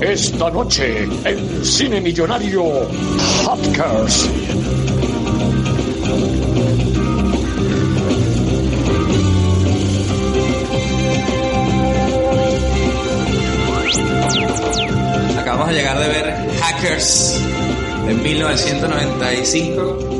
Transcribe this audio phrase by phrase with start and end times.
[0.00, 2.64] Esta noche, en Cine Millonario,
[3.74, 4.28] Cars.
[15.38, 17.40] Acabamos de llegar de ver Hackers
[18.06, 20.15] de 1995.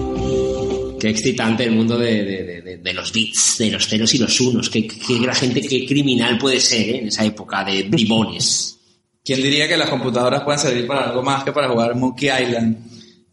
[1.06, 4.41] Qué excitante el mundo de, de- de- de los bits, de los ceros y los
[4.41, 4.69] unos.
[4.69, 6.98] Qué, qué la gente, qué criminal puede ser ¿eh?
[6.98, 8.77] en esa época de bribones.
[9.25, 12.78] ¿Quién diría que las computadoras pueden servir para algo más que para jugar Monkey Island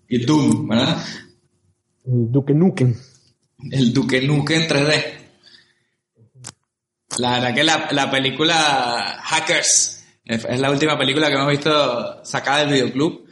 [0.07, 1.03] y Doom, ¿verdad?
[2.03, 2.95] Duke Nukem.
[3.71, 5.03] El Duke Nukem en 3D.
[7.17, 12.23] La verdad que la, la película Hackers es es la última película que hemos visto
[12.23, 13.25] sacada del videoclub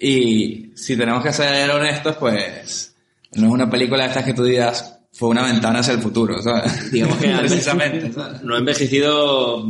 [0.00, 2.95] y si tenemos que ser honestos, pues
[3.36, 6.42] no es una película de estas que tú digas fue una ventana hacia el futuro,
[6.42, 6.90] ¿sabes?
[6.92, 8.12] Digamos que precisamente.
[8.12, 8.42] ¿sabes?
[8.42, 9.64] no ha envejecido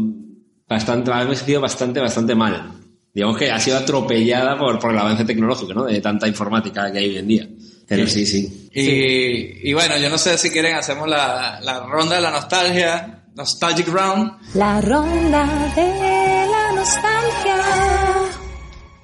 [0.68, 2.72] bastante, ha envejecido bastante, bastante mal.
[3.14, 5.84] Digamos que ha sido atropellada por, por el avance tecnológico, ¿no?
[5.84, 7.48] De tanta informática que hay hoy en día.
[7.88, 8.68] Pero sí, sí.
[8.74, 13.22] Y, y bueno, yo no sé si quieren hacemos la, la ronda de la nostalgia,
[13.36, 17.56] Nostalgic Round, La ronda de la nostalgia.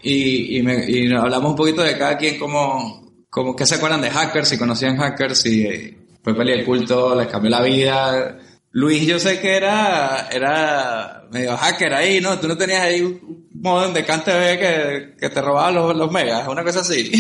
[0.03, 3.02] y, y, me- y hablamos un poquito de cada quien como,
[3.33, 7.15] como que se acuerdan de hackers, si conocían hackers, si eh, fue peli de culto,
[7.17, 8.39] les cambió la vida.
[8.73, 12.39] Luis, yo sé que era, era medio hacker ahí, ¿no?
[12.39, 16.47] Tú no tenías ahí un modem de CanTV que, que te robaba los, los megas,
[16.47, 17.11] una cosa así.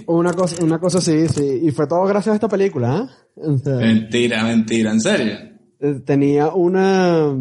[0.06, 1.60] Una cosa, una cosa sí, sí.
[1.62, 3.08] Y fue todo gracias a esta película.
[3.36, 5.34] O sea, mentira, mentira, en serio.
[5.78, 7.36] eh, tenía una...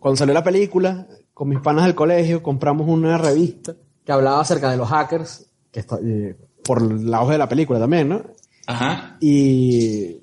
[0.00, 4.70] Cuando salió la película, con mis panas del colegio, compramos una revista que hablaba acerca
[4.70, 8.22] de los hackers, que está, eh, por lados de la película también, ¿no?
[8.66, 9.16] Ajá.
[9.20, 10.18] Y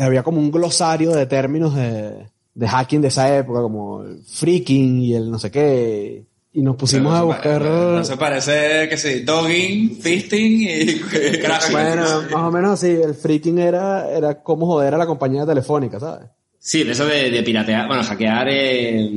[0.00, 5.00] había como un glosario de términos de, de hacking de esa época, como el freaking
[5.02, 6.26] y el no sé qué.
[6.52, 7.62] Y nos pusimos a No se buscar...
[7.62, 11.00] No se parece que sí, dogging, fisting y
[11.40, 11.72] crashing.
[11.72, 16.00] Bueno, más o menos así, el freaking era, era cómo joder a la compañía telefónica,
[16.00, 16.30] ¿sabes?
[16.58, 19.10] Sí, de eso de, de piratear, bueno, hackear, eh,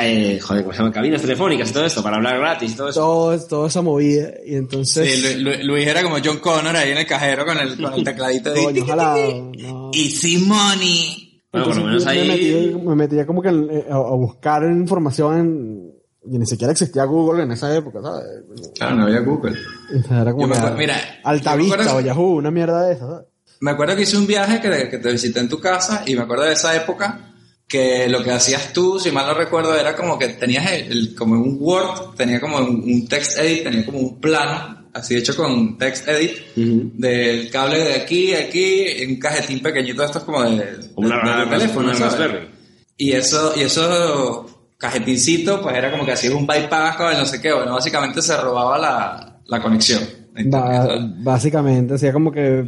[0.00, 0.92] eh, joder, ¿cómo se llama?
[0.92, 3.00] Cabinas telefónicas y todo esto, para hablar gratis y todo eso.
[3.00, 4.30] Todo, toda esa movida.
[4.46, 5.08] Y entonces...
[5.22, 7.94] Sí, Lu- Lu- Luis era como John Connor ahí en el cajero con el, con
[7.94, 9.16] el tecladito de Coño, ojalá,
[9.58, 9.90] no.
[9.94, 11.42] Easy money.
[11.52, 12.80] Bueno, por lo menos me, ahí...
[12.84, 15.92] me metía como que en- a, a buscar información en,
[16.32, 18.24] y ni siquiera existía Google en esa época, ¿sabes?
[18.76, 19.56] Claro, no había Google.
[20.10, 23.06] Era como acuerdo- mira, Alta yo me Vista acuerdo- o Yahoo, una mierda de esa,
[23.06, 23.26] ¿sabes?
[23.62, 26.22] Me acuerdo que hice un viaje que, que te visité en tu casa y me
[26.22, 27.29] acuerdo de esa época
[27.70, 31.14] que lo que hacías tú, si mal no recuerdo, era como que tenías el, el-
[31.14, 35.36] como un Word, tenía como un, un text edit, tenía como un plano, así hecho
[35.36, 40.24] con text edit, del cable de aquí a aquí, en un cajetín pequeñito, esto es
[40.24, 40.66] como de, una, de-
[40.96, 42.10] de una- teléfono, una.
[42.96, 47.24] Y eso, y eso cajetincito, pues era como que hacías un bypass con el no
[47.26, 50.00] sé qué, bueno, básicamente se robaba la, la conexión.
[50.46, 52.64] Ba- básicamente, hacía como que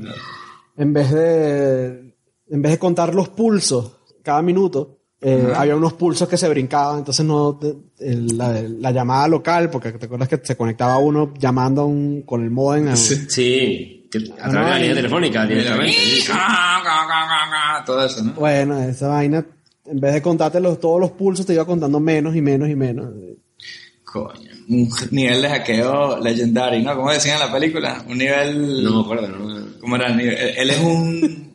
[0.76, 2.14] en vez de
[2.50, 6.98] en vez de contar los pulsos cada minuto, eh, había unos pulsos que se brincaban,
[6.98, 11.32] entonces no te- el- la, la llamada local, porque te acuerdas que se conectaba uno
[11.38, 14.08] llamando un, con el modem a- Sí,
[14.40, 15.92] a través de la línea telefónica directamente.
[15.92, 16.32] sí.
[17.86, 18.32] Todo eso, ¿no?
[18.34, 19.44] Bueno, esa vaina,
[19.86, 22.76] en vez de contarte los, todos los pulsos, te iba contando menos y menos y
[22.76, 23.06] menos.
[24.04, 26.94] Coño, un nivel de hackeo legendario, ¿no?
[26.96, 28.84] Como decían en la película, un nivel...
[28.84, 29.66] No me acuerdo, ¿no?
[29.80, 30.08] ¿Cómo era?
[30.08, 30.36] el nivel?
[30.56, 31.51] Él es un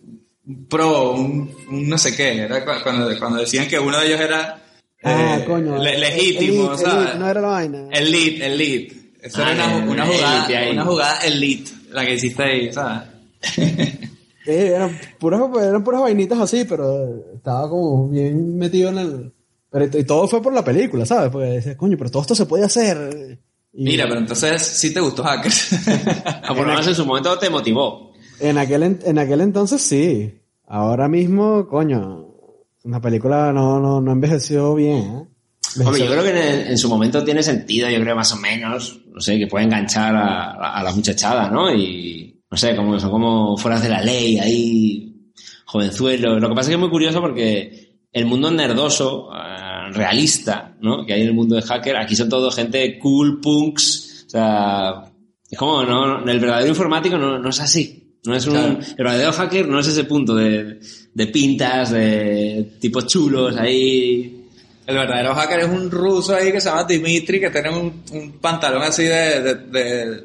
[0.69, 2.37] pro, un, un no sé qué.
[2.43, 4.63] Era cu- cuando, cuando decían que uno de ellos era
[5.03, 5.77] Ah, eh, coño.
[5.81, 7.03] le- legítimo, Elite, ¿sabes?
[7.05, 7.87] elite, no era la vaina.
[7.91, 8.95] Elite, elite.
[9.21, 10.71] Eso Ah, era una, el- una el jugada, elite ahí.
[10.71, 13.01] una jugada elite, la que hiciste ahí, ¿sabes?
[14.49, 19.33] Eh, eran, puras, eran puras vainitas así, pero estaba como bien metido en el...
[19.69, 21.29] Pero y todo fue por la película, ¿sabes?
[21.29, 23.37] Porque decías, coño, pero todo esto se puede hacer.
[23.73, 25.71] Y Mira, pero entonces sí te gustó Hackers.
[26.25, 28.06] Ah, por lo menos en su momento te motivó.
[28.39, 30.33] En aquel, en, aquel entonces sí.
[30.67, 32.27] Ahora mismo, coño,
[32.83, 35.27] la película no, no, no envejeció bien, ¿eh?
[35.83, 38.31] Hombre, yo Envejeció- creo que en, el- en su momento tiene sentido, yo creo más
[38.33, 41.73] o menos, no sé, que puede enganchar a, a la muchachada, ¿no?
[41.73, 45.31] Y, no sé, como son como fueras de la ley, ahí,
[45.65, 46.41] jovenzuelos.
[46.41, 51.05] Lo que pasa es que es muy curioso porque el mundo nerdoso, eh, realista, ¿no?
[51.05, 55.03] Que hay en el mundo de hacker, aquí son todo gente cool, punks, o sea,
[55.49, 58.06] es como, no, el verdadero informático no, no es así.
[58.25, 58.79] No es un, Claro.
[58.79, 60.79] el verdadero hacker no es ese punto de,
[61.13, 64.33] de pintas, de tipos chulos ahí.
[64.85, 68.31] El verdadero hacker es un ruso ahí que se llama Dimitri, que tiene un, un
[68.39, 70.21] pantalón así de, de, de-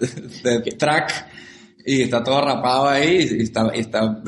[0.60, 1.26] de track
[1.84, 4.22] y está todo rapado ahí y está, y está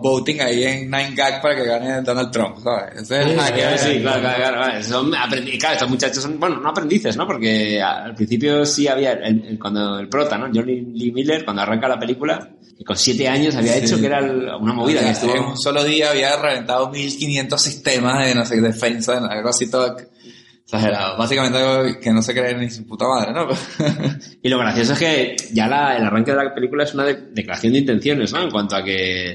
[0.00, 3.02] voting ahí en 9gag para que gane Donald Trump, ¿sabes?
[3.02, 3.78] Ese es hacker.
[3.78, 4.84] Sí, claro, claro, claro.
[4.84, 7.26] Son claro, estos muchachos son, bueno, no aprendices, ¿no?
[7.26, 10.46] Porque al principio sí había, el- el- cuando el prota, ¿no?
[10.54, 14.20] Johnny Lee Miller, cuando arranca la película, que con siete años había hecho que era
[14.58, 15.50] una movida que En estuvo...
[15.50, 19.96] un solo día había reventado 1500 sistemas de no sé, defensa, algo así todo
[20.76, 21.16] exagerado.
[21.18, 23.48] Básicamente algo que no se cree ni su puta madre, ¿no?
[24.42, 27.28] Y lo gracioso es que ya la- el arranque de la película es una de-
[27.32, 28.42] declaración de intenciones, ¿no?
[28.42, 29.30] En cuanto a que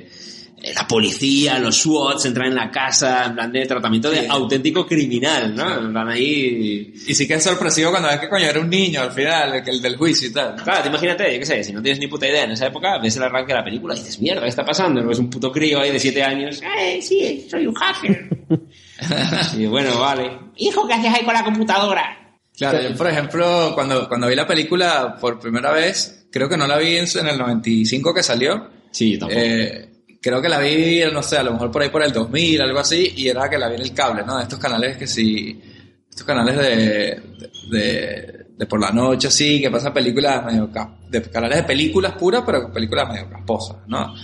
[0.60, 4.26] eh, la policía, los SWAT entran en la casa, en plan de tratamiento de Sí.
[4.28, 5.80] auténtico criminal, ¿no?
[5.86, 6.92] En plan ahí...
[7.08, 9.80] y sí que es sorpresivo cuando ves que coño era un niño al final, el,
[9.82, 10.56] del juicio y tal.
[10.56, 12.98] Claro, te imagínate, yo qué sé, si no tienes ni puta idea en esa época,
[12.98, 15.10] ves el arranque de la película y dices, mierda, ¿qué está pasando?
[15.12, 16.60] Es un puto crío ahí de siete años.
[16.80, 18.28] ¡Eh, sí, soy un hacker!
[19.58, 20.32] y bueno, vale.
[20.58, 22.18] Hijo, ¿qué haces ahí con la computadora?
[22.58, 26.66] Claro, yo por ejemplo, cuando, cuando vi la película por primera vez, creo que no
[26.66, 28.70] la vi en, en el 95 que salió.
[28.92, 29.40] Sí, tampoco.
[29.40, 29.90] Eh,
[30.22, 32.80] creo que la vi, no sé, a lo mejor por ahí por el 2000, algo
[32.80, 34.38] así, y era que la vi en el cable, ¿no?
[34.38, 35.62] De estos canales que sí,
[36.10, 37.22] estos canales de,
[37.70, 40.70] de, de por la noche, así, que pasan películas medio,
[41.10, 44.16] de canales de películas puras, pero películas medio casposas, ¿no?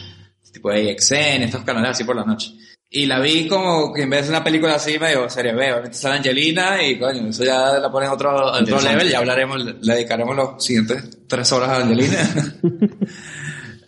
[0.51, 2.51] Tipo de AXN, estos canales así por la noche.
[2.95, 5.97] Y la vi como que en vez de una película así medio serie B, obviamente
[5.97, 9.93] sale Angelina y coño, eso ya la ponen a otro, otro level, ya hablaremos, le
[9.95, 12.19] dedicaremos los siguientes tres horas a Angelina.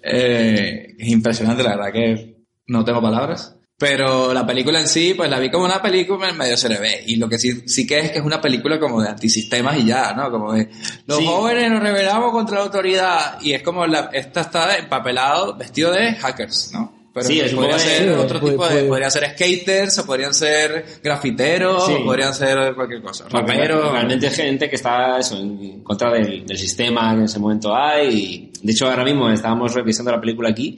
[0.07, 3.55] Eh, es impresionante, la verdad que no tengo palabras.
[3.77, 7.03] Pero la película en sí, pues la vi como una película en medio serie B.
[7.07, 9.85] Y lo que sí, sí que es que es una película como de antisistemas y
[9.85, 10.29] ya, ¿no?
[10.31, 10.69] Como de
[11.07, 11.25] los Sí.
[11.25, 13.41] jóvenes nos rebelamos contra la autoridad.
[13.41, 16.94] Y es como la, esta está empapelado, vestido de hackers, ¿no?
[17.15, 20.05] Pero Sí, es podría de- ser otro puede- tipo de, puede- podría ser skaters, o
[20.05, 21.93] podrían ser grafiteros, Sí.
[21.93, 23.25] o podrían ser cualquier cosa.
[23.29, 23.89] Raperos.
[23.93, 27.73] realmente hay gente que está eso, en contra del, del sistema que en ese momento
[27.73, 28.51] hay.
[28.51, 30.75] Y, de hecho, ahora mismo estábamos revisando la película aquí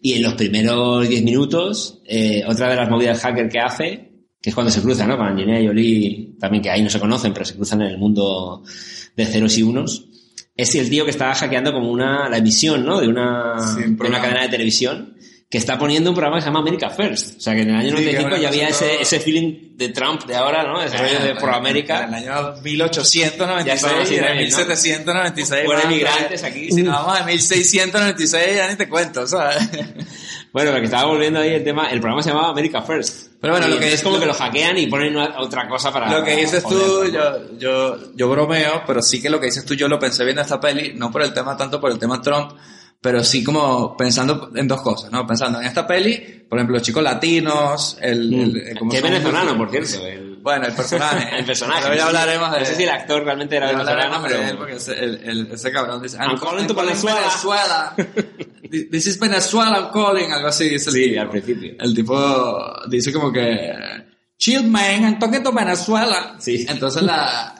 [0.00, 4.10] y en los primeros 10 minutos, eh, otra de las movidas hacker que hace,
[4.40, 5.18] que es cuando se cruzan, ¿no?
[5.18, 8.62] Con Angelina Jolie, también que ahí no se conocen, pero se cruzan en el mundo
[9.14, 10.06] de ceros y unos,
[10.56, 13.00] es el tío que está hackeando como una, la emisión, ¿no?
[13.02, 15.14] De una, Sí, de una cadena de televisión
[15.50, 17.36] que está poniendo un programa que se llama America First.
[17.36, 19.20] O sea, que en el año Sí, que 95 ahora ya había nosotros- ese, ese
[19.20, 20.82] feeling de Trump de ahora, ¿no?
[20.82, 22.02] Ese rollo de por América.
[22.04, 24.56] En el año Ya 1896 estamos así y en también, ¿no?
[24.56, 25.64] 1796.
[25.64, 26.48] Fuera más, inmigrantes ¿no?
[26.48, 26.70] aquí.
[26.72, 29.58] Si nos vamos a 1696 ya ni te cuento, ¿sabes?
[30.54, 33.32] Bueno, lo que estaba volviendo ahí el tema, el programa se llamaba America First.
[33.40, 35.66] Pero bueno, Y lo que es como lo- que lo hackean y ponen una- otra
[35.68, 36.08] cosa para.
[36.16, 39.74] Lo que dices tú, yo, yo, yo bromeo, pero sí que lo que dices tú,
[39.74, 42.52] yo lo pensé viendo esta peli, no por el tema tanto por el tema Trump,
[43.04, 45.26] pero sí como pensando en dos cosas, ¿no?
[45.26, 46.16] Pensando en esta peli,
[46.48, 48.32] por ejemplo, los chicos latinos, el...
[48.32, 48.92] el- el- como Mm.
[48.92, 50.06] Que es venezolano, por cierto.
[50.06, 51.36] El, Bueno, el personaje.
[51.38, 51.82] el personaje.
[51.84, 52.58] Pero ya hablaremos de...
[52.60, 54.58] No sé si el actor realmente era venezolano, hablaremos de él, pero.
[54.58, 57.94] porque ese, el, el- ese cabrón dice, I'm calling to Venezuela." Venezuela.
[58.90, 61.20] This is Venezuela, I'm calling, algo así dice el Sí, tipo.
[61.20, 61.74] al principio.
[61.78, 63.72] El tipo dice como que,
[64.38, 66.34] chill man, I'm talking to Venezuela.
[66.38, 66.66] Sí.
[66.68, 67.54] Entonces la,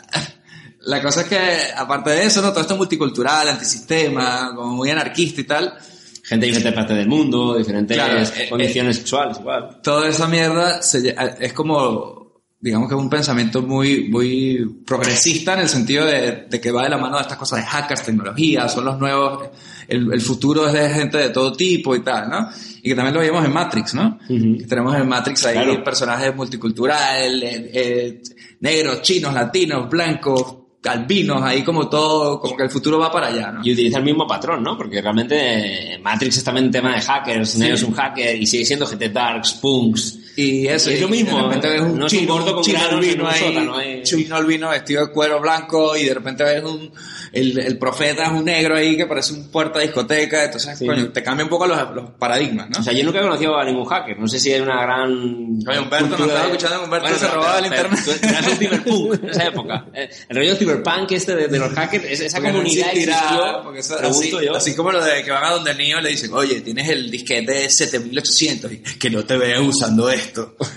[0.86, 1.38] la cosa es que,
[1.76, 2.50] aparte de eso, ¿no?
[2.50, 5.74] Todo esto multicultural, antisistema, como muy anarquista y tal,
[6.22, 9.80] Gente de diferentes partes del mundo, diferentes Claro, eh, condiciones sexuales, igual.
[9.82, 15.60] toda esa mierda se es como, digamos que es un pensamiento muy, muy progresista en
[15.60, 18.66] el sentido de, de que va de la mano de estas cosas de hackers, tecnología,
[18.70, 19.50] son los nuevos,
[19.86, 22.48] el, el futuro es de gente de todo tipo y tal, ¿no?
[22.82, 24.18] Y que también lo vimos en Matrix, ¿no?
[24.26, 25.84] Que tenemos en Matrix ahí Claro.
[25.84, 28.22] personajes multiculturales, eh, eh,
[28.60, 30.54] negros, chinos, latinos, blancos,
[30.88, 33.60] albinos, ahí como todo, como que el futuro va para allá, ¿no?
[33.64, 34.76] Y utiliza el mismo patrón, ¿no?
[34.76, 38.64] Porque realmente eh, Matrix es también tema de hackers, Neo es un hacker y sigue
[38.64, 40.18] siendo gente darks, punks.
[40.36, 42.64] Y eso, Y es lo y mismo, De repente ves un no chino, gordo con
[42.64, 44.00] chino albino ahí, sótano, eh.
[44.02, 46.92] chino albino vestido de cuero blanco y de repente ves un,
[47.32, 50.86] el, el profeta es un negro ahí que parece un puerta de discoteca, entonces, Sí.
[50.86, 52.80] coño, te cambia un poco los, los paradigmas, ¿no?
[52.80, 54.18] O sea, yo nunca he conocido a ningún hacker.
[54.18, 55.10] No sé si hay una gran.
[55.12, 58.04] Oye, Humberto, nos estaba escuchando, Humberto se pero- robaba el pero- internet.
[58.20, 59.86] Tú eras un cyberpunk en esa época.
[59.94, 63.62] Eh, El rollo cyberpunk este de, de los hackers, es- esa Porque comunidad existirá, existió.
[63.62, 64.56] porque eso- pregunto así, yo.
[64.56, 67.08] así como lo de que van a donde Neo y le dicen, oye, tienes el
[67.10, 70.23] disquete 7800 y que no te veas usando esto.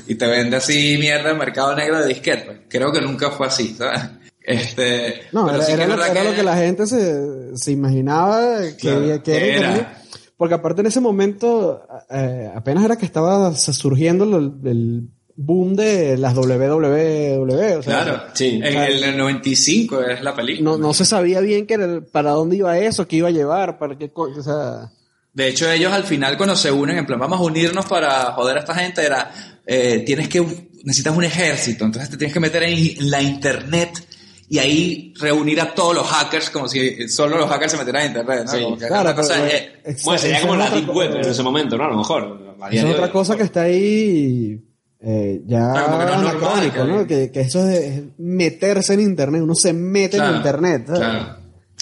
[0.07, 2.45] Y te vende así mierda en mercado negro de disquete.
[2.45, 4.01] Pues, Creo que nunca fue así, ¿sabes?
[4.41, 8.75] Este, No, era, sí era lo, era lo que la gente se, se imaginaba que,
[8.77, 10.01] Claro, que era, era.
[10.37, 16.15] Porque aparte en ese momento, eh, apenas era que estaba surgiendo el, el boom de
[16.17, 17.77] las WWE.
[17.77, 18.59] O sea, Claro, sí.
[18.63, 20.71] En el, el 95 es la película.
[20.71, 23.77] No, no se sabía bien que era- para dónde iba eso, qué iba a llevar,
[23.77, 24.91] para qué co- o sea,
[25.37, 28.57] De hecho, ellos al final cuando se unen, en plan, vamos a unirnos para joder
[28.57, 29.31] a esta gente, era,
[29.67, 30.43] eh, tienes que,
[30.83, 34.03] necesitas un ejército, entonces te tienes que meter en la internet
[34.49, 38.07] y ahí reunir a todos los hackers como si solo los hackers se metieran en
[38.07, 38.51] internet, ¿no?
[38.51, 38.63] Sí.
[38.63, 41.77] Como que claro, cosa, pero, eh, Bueno, sería como la Deep Web en ese momento,
[41.77, 41.83] ¿no?
[41.83, 42.55] A lo mejor.
[42.59, 43.11] A es otra hoy.
[43.11, 44.59] cosa que está ahí
[45.01, 46.95] eh, ya Claro, como que no es normal, claro.
[46.95, 47.05] ¿no?
[47.05, 50.83] Que, que eso es, es meterse en internet, uno se mete claro, en internet.
[50.87, 50.99] ¿sabes?
[50.99, 51.37] Claro.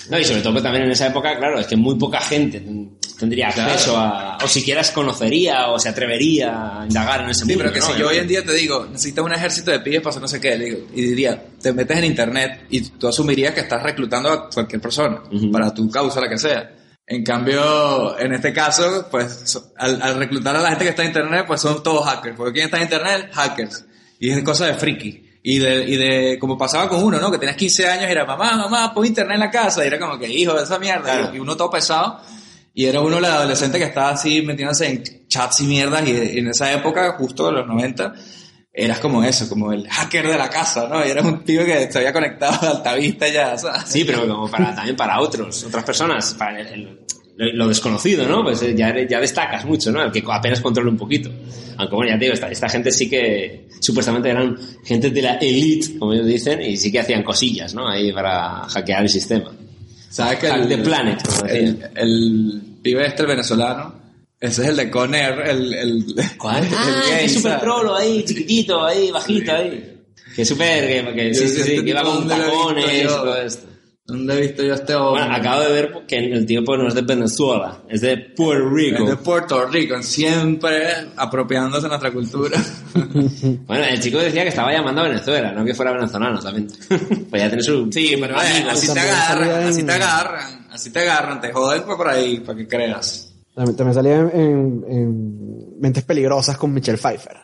[0.09, 2.61] No, y sobre todo pues, también en esa época, claro, es que muy poca gente
[3.17, 3.71] tendría Claro.
[3.71, 7.63] acceso a, o siquiera conocería o se atrevería a indagar en ese Sí, mundo.
[7.63, 7.85] pero que ¿no?
[7.85, 10.27] si yo hoy en día te digo, necesitas un ejército de pibes para hacer no
[10.27, 13.81] sé qué, le digo, y diría, te metes en internet y tú asumirías que estás
[13.83, 15.51] reclutando a cualquier persona Ujú.
[15.51, 16.71] para tu causa, la que sea.
[17.07, 21.09] En cambio, en este caso, pues, al, al reclutar a la gente que está en
[21.09, 22.35] internet, pues son todos hackers.
[22.35, 23.29] Porque ¿quién está en internet?
[23.31, 23.85] Hackers.
[24.19, 25.23] Y es cosa de friki.
[25.43, 27.29] Y de, y de, como pasaba con uno, ¿no?
[27.31, 29.83] Que tenías 15 años y era, mamá, mamá, pon internet en la casa.
[29.83, 31.03] Y era como que, hijo de esa mierda.
[31.03, 31.35] Claro.
[31.35, 32.19] Y uno todo pesado.
[32.75, 36.07] Y era uno el adolescente que estaba así metiéndose en chats y mierdas.
[36.07, 38.13] Y en esa época, justo en los 90,
[38.73, 41.03] eras como eso, como el hacker de la casa, ¿no?
[41.05, 43.83] Y eras un tío que se había conectado a Altavista ya, ¿sabes?
[43.87, 46.99] Sí, pero como para, también para otros, otras personas, para el- el-
[47.57, 48.43] lo, desconocido, ¿no?
[48.43, 50.01] Pues eh, ya, ya destacas mucho, ¿no?
[50.03, 51.29] El que apenas controla un poquito.
[51.77, 55.33] Aunque bueno, ya te digo, esta, esta gente sí que supuestamente eran gente de la
[55.35, 57.87] elite, como ellos dicen, y sí que hacían cosillas, ¿no?
[57.89, 59.51] Ahí para hackear el sistema.
[60.15, 63.95] ¿Sabes que el, the planet, como el, el pibe este, el venezolano,
[64.39, 66.05] ese es el de Conair, el, el,
[66.37, 66.63] ¿Cuál?
[66.63, 69.97] el Ah, gay, que es súper trolo ahí, chiquitito, ahí, bajito ahí.
[70.33, 72.67] Que es súper, que, que sí, sí, sí, que tipo, con ¿dónde lo he visto
[72.67, 73.67] tacones y todo esto.
[74.07, 75.23] ¿Dónde he visto yo este hombre?
[75.23, 78.69] Bueno, acabo de ver que el tío pues, no es de Venezuela, es de Puerto
[78.69, 79.03] Rico.
[79.03, 80.83] Es de Puerto Rico, siempre
[81.15, 82.59] apropiándose de nuestra cultura.
[83.65, 86.67] Bueno, el chico decía que estaba llamando a Venezuela, no que fuera venezolano también.
[87.29, 87.89] pues ya tiene su...
[87.91, 88.73] Sí, pero amigos.
[88.73, 92.07] así te agarran, salía así en- te agarran, así te agarran, te joden por por
[92.09, 93.33] ahí, para que creas.
[93.55, 97.37] También, también salía en, en- en Mentes Peligrosas con Michelle Pfeiffer.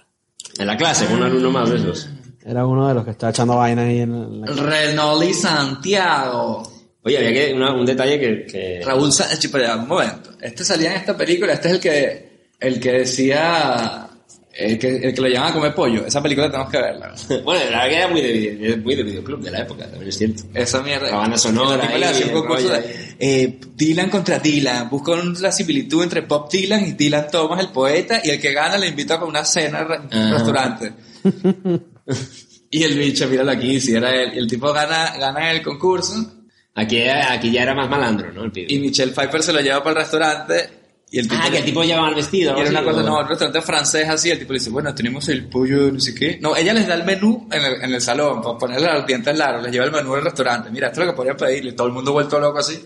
[0.60, 2.10] En la clase, con un alumno más de esos.
[2.46, 6.64] Era uno de los que estaba echando vaina ahí en, la Renoli Santiago.
[7.04, 8.46] Oye, había que, una- un detalle que...
[8.46, 10.32] que- Raúl Sánchez, pero un momento.
[10.40, 14.08] Este salía en esta película, este es el que, el que decía,
[14.54, 16.06] el que, el que lo llamaba a comer pollo.
[16.06, 17.14] Esa película tenemos que verla.
[17.44, 20.10] Bueno, la verdad que era muy de, video- muy de videoclub de la época, también
[20.10, 20.44] es cierto.
[20.54, 21.10] Esa mierda.
[21.10, 24.90] La banda sonora ahí, hacía un el concurso rollo de, eh, Dylan contra Dylan.
[24.90, 28.78] Busca la similitud entre Bob Dylan y Dylan Thomas, el poeta, y el que gana
[28.78, 30.34] le invita a una cena en un Ajá.
[30.34, 30.94] restaurante.
[32.70, 34.34] y el bicho, míralo aquí, si era él.
[34.36, 36.42] Y el tipo gana, gana el concurso,
[36.74, 38.46] Aquí, aquí ya era más malandro, ¿no?
[38.46, 38.68] El pibe.
[38.70, 40.70] y Michelle Pfeiffer se lo lleva para el restaurante,
[41.12, 41.42] y el tipo...
[41.44, 42.58] ah, que el tipo lleva mal vestido.
[42.58, 45.28] Y era una cosa, no, el restaurante francés así, el tipo le dice, bueno, tenemos
[45.28, 46.40] el pollo, no sé qué.
[46.42, 49.38] No, ella les da el menú en el, en el salón, para ponerle los dientes
[49.38, 50.70] largos, les lleva el menú del restaurante.
[50.72, 52.82] Mira, esto es lo que podría pedirle, todo el mundo vuelto loco así.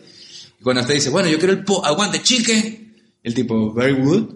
[0.60, 4.34] Y cuando este dice, bueno, yo quiero el po aguante chicken, el tipo, very good,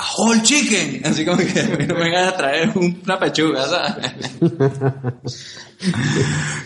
[0.00, 1.02] a whole chicken.
[1.04, 4.12] Así como que no me vengas a traer un- una pechuga, ¿sabes?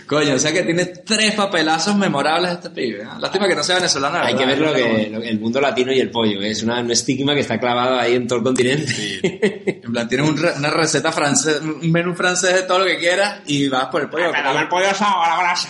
[0.06, 3.02] Coño, o sea que tiene tres papelazos memorables este pibe.
[3.02, 3.06] ¿eh?
[3.20, 4.18] Lástima que no sea venezolano.
[4.18, 6.40] la Hay que ver lo pero que, lo- el mundo latino y el pollo.
[6.42, 6.50] ¿eh?
[6.50, 9.80] Es una, un estigma que está clavado ahí en todo el continente.
[9.84, 12.98] En plan, tienes un re- una receta francesa, un menú francés de todo lo que
[12.98, 14.30] quieras y vas por el pollo.
[14.32, 15.68] Pero el pollo asado a la brasa.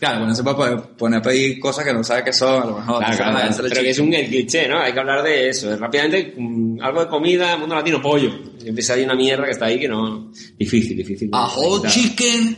[0.00, 2.66] Claro, bueno, se puede poner- poner a pedir cosas que no sabe qué son, a
[2.66, 3.04] lo mejor.
[3.04, 4.80] Claro, claro, pero que es un el cliché, ¿no?
[4.80, 5.76] Hay que hablar de eso.
[5.76, 8.30] Rápidamente, mm, algo de comida, mundo latino, pollo.
[8.64, 10.32] Y empieza ahí una mierda que está ahí que no...
[10.58, 11.28] Difícil, difícil.
[11.34, 12.56] A whole chicken,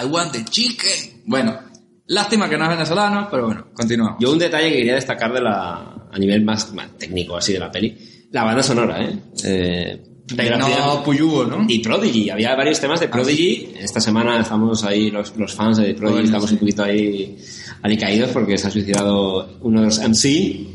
[0.00, 1.22] I want the chicken.
[1.26, 1.58] Bueno,
[2.06, 4.16] lástima que no es venezolano, pero bueno, continuamos.
[4.20, 7.58] Yo un detalle que quería destacar de la, a nivel más, más técnico así de
[7.58, 9.18] la peli, la banda sonora, ¿eh?
[9.42, 10.02] eh
[10.32, 11.66] no, Puyugo, ¿no?
[11.68, 13.74] y Prodigy, había varios temas de Prodigy.
[13.78, 16.54] Esta semana estamos ahí, los, los fans de Prodigy, estamos sí.
[16.54, 17.36] un poquito ahí
[17.82, 20.66] alicaídos porque se ha suicidado uno de los MC,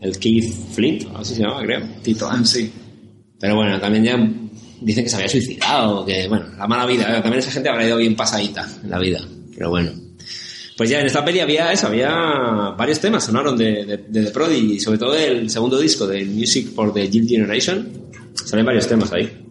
[0.00, 1.82] el Keith Flint, así se llama, creo.
[2.02, 2.70] Tito MC.
[3.38, 4.16] Pero bueno, también ya
[4.80, 7.22] dicen que se había suicidado, que bueno, la mala vida, ¿eh?
[7.22, 9.20] también esa gente habrá ido bien pasadita en la vida,
[9.54, 9.92] pero bueno.
[10.76, 12.10] Pues ya en esta peli había eso, había
[12.76, 16.74] varios temas sonaron de, de, de The Prodigy, sobre todo el segundo disco del Music
[16.74, 18.05] for the Guild Generation,
[18.44, 19.44] salen varios temas ahí.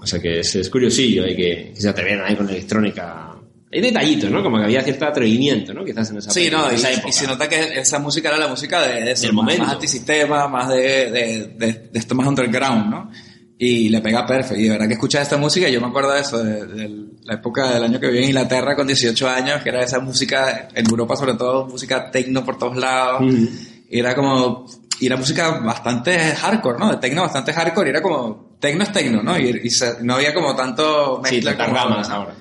[0.00, 3.24] O sea que es, es curiosillo eh, que, que se atrevieran ahí con la electrónica.
[3.70, 4.42] Hay detallitos, ¿no?
[4.42, 5.84] Como que había cierto atrevimiento, ¿no?
[5.84, 7.12] Quizás en esa, Sí, no, y, esa y época.
[7.12, 9.64] se nota que esa música era la música de, de eso, más, momento.
[9.64, 13.10] más antisistema, más de, de, de, de esto más underground, ¿no?
[13.58, 14.58] Y le pega perfecto.
[14.58, 16.88] Y de verdad que escuchas esta música, y yo me acuerdo de eso, de, de
[17.24, 20.68] la época del año que viví en Inglaterra con 18 años, que era esa música,
[20.74, 23.20] en Europa sobre todo, música techno por todos lados.
[23.22, 23.48] Ujú.
[23.90, 24.64] Y era como,
[25.00, 26.90] y era música bastante hardcore, ¿no?
[26.90, 29.38] De techno bastante hardcore y era como, techno es techno, ¿no?
[29.38, 32.34] Y, y se- no había como tanto Sí, mezcla como ramas ahora.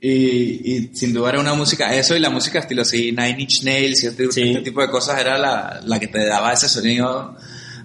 [0.00, 3.62] Y, y sin duda era una música, eso y la música estilo así, Nine Inch
[3.62, 4.50] Nails y este, Sí.
[4.50, 7.36] este tipo de cosas era la, la que te daba ese sonido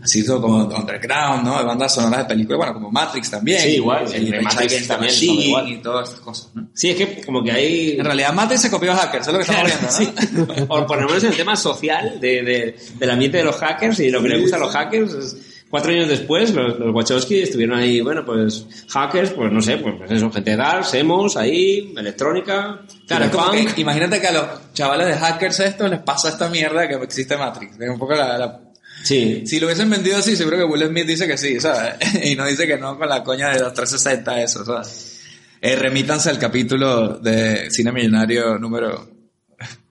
[0.04, 1.58] así todo como underground, ¿no?
[1.60, 3.60] De bandas sonoras de películas, bueno, como Matrix también.
[3.62, 5.68] Sí, igual, el Matrix también igual.
[5.70, 6.68] y todas estas cosas, ¿no?
[6.74, 7.92] Sí, es que como que hay...
[8.00, 9.92] En realidad Matrix se copió a Hackers, es lo que estamos viendo, ¿no?
[9.92, 10.66] sí.
[10.70, 14.00] O por lo menos en el tema social de, de- del ambiente de los hackers
[14.00, 15.14] y lo que les gusta a los hackers.
[15.14, 15.38] es-
[15.70, 19.96] cuatro años después, los, los Wachowski estuvieron ahí, bueno, pues hackers, pues no sé, pues,
[19.98, 23.76] pues eso, gente de Dark, Semos, ahí, electrónica, Claro, es como cyberpunk.
[23.76, 27.36] que imagínate que a los chavales de hackers esto les pasa esta mierda que existe
[27.36, 27.78] Matrix.
[27.80, 28.62] Es un poco la, la-
[29.04, 29.44] Sí.
[29.46, 31.96] Si lo hubiesen vendido así, seguro que Will Smith dice que sí, ¿sabes?
[32.24, 35.22] y no dice que no con la coña de los 360 eso, ¿sabes?
[35.62, 39.10] Eh, remítanse al capítulo de Cine Millonario número...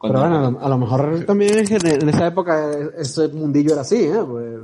[0.00, 3.72] Pero bueno, a lo, a lo mejor también es que en, esa época ese mundillo
[3.72, 4.22] era así, ¿eh?
[4.24, 4.60] Pues,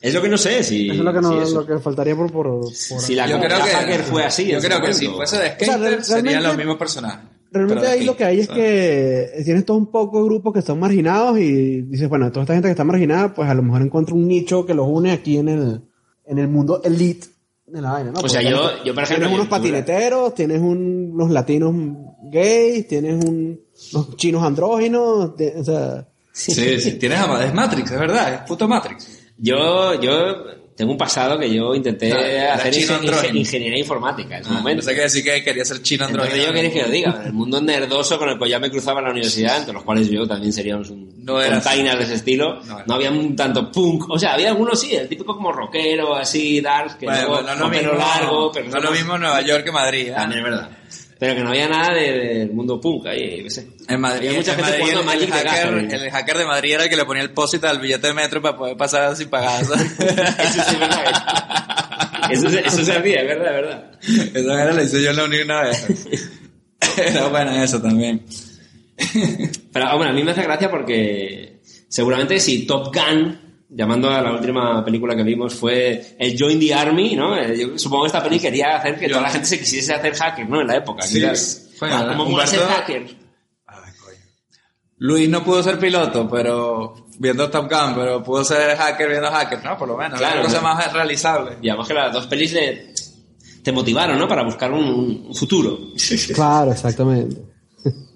[0.00, 0.86] Es lo que no sé, si...
[0.88, 2.32] eso es lo que, no, lo que faltaría por...
[2.32, 3.70] por, por- si la Yo creo que...
[3.70, 4.46] hacker fue así.
[4.46, 4.98] Yo creo que momento.
[4.98, 7.37] si fuese de O sea, skater serían los mismos personajes.
[7.50, 8.62] Realmente ahí lo que hay es ¿sabes?
[8.62, 12.54] que tienes todo un poco de grupos que están marginados y dices, bueno, toda esta
[12.54, 15.38] gente que está marginada, pues a lo mejor encuentra un nicho que los une aquí
[15.38, 15.80] en el,
[16.26, 17.26] en el mundo elite
[17.66, 18.20] de la vaina, ¿no?
[18.20, 21.74] O sea, yo- tienes- yo, por ejemplo, Tienes unos patineteros, tienes un- unos latinos
[22.30, 23.60] gays, tienes un,
[23.94, 26.06] unos chinos andróginos, o sea...
[26.32, 27.18] Sí, sí, tienes.
[27.44, 29.18] Es Matrix, es verdad, es puto Matrix.
[29.38, 30.10] Yo, yo
[30.78, 34.78] tengo un pasado que yo intenté Ah, hacer ingen- ingeniería informática en su Ah, momento.
[34.84, 36.06] pensé que decir que quería ser chino.
[36.08, 39.00] Entonces yo queréis que lo diga, el mundo nerdoso con el que ya me cruzaba
[39.00, 42.60] en la universidad, entre los cuales yo también seríamos un No container de ese estilo,
[42.86, 46.60] No, había un tanto punk, o sea, había algunos sí, el típico como rockero, así,
[46.60, 49.72] dark, que Bueno, luego no lo mismo, largo, pero no lo mismo Nueva York que
[49.72, 50.08] Madrid.
[50.08, 50.12] ¿eh?
[50.14, 50.70] También es verdad.
[51.18, 53.66] Pero que no había nada de- del mundo punk ahí, qué sé.
[53.88, 56.44] En Madrid, Había mucha en gente Madrid, el, Magic el de hacker, el hacker de
[56.46, 59.16] Madrid era el que le ponía el posit al billete de metro para poder pasar
[59.16, 59.62] sin pagar.
[59.64, 62.30] Eso sí es verdad.
[62.30, 63.90] Eso, se- eso se hacía, es verdad, verdad.
[64.02, 65.86] Esa era la hice yo en la uni una vez.
[66.98, 68.24] Era buena eso también.
[69.72, 74.32] Pero, hombre, a mí me hace gracia porque seguramente si Top Gun, llamando a la
[74.32, 77.36] última película que vimos, fue el Join the Army, ¿no?
[77.36, 80.14] Eh, Yo supongo que esta peli quería hacer que toda la gente se quisiese hacer
[80.14, 80.60] hacker, ¿no?
[80.60, 81.02] En la época.
[81.02, 81.20] Sí,
[81.78, 82.06] fue, ah.
[82.08, 83.06] ¿Cómo mola ser Humberto- hacker?
[85.00, 89.62] Luis no pudo ser piloto, pero viendo Top Gun, pero pudo ser hacker viendo hacker,
[89.64, 89.78] ¿no?
[89.78, 90.18] Por lo menos.
[90.18, 91.56] Claro, una cosa más realizable.
[91.62, 92.92] Y además que las dos pelis le-
[93.62, 94.26] te motivaron, ¿no?
[94.26, 95.78] Para buscar un, un futuro.
[96.34, 97.36] Claro, exactamente.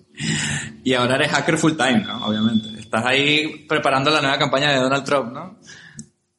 [0.84, 2.26] Y ahora eres hacker full time, ¿no?
[2.26, 2.68] Obviamente.
[2.92, 5.56] Estás ahí preparando la nueva campaña de Donald Trump, ¿no?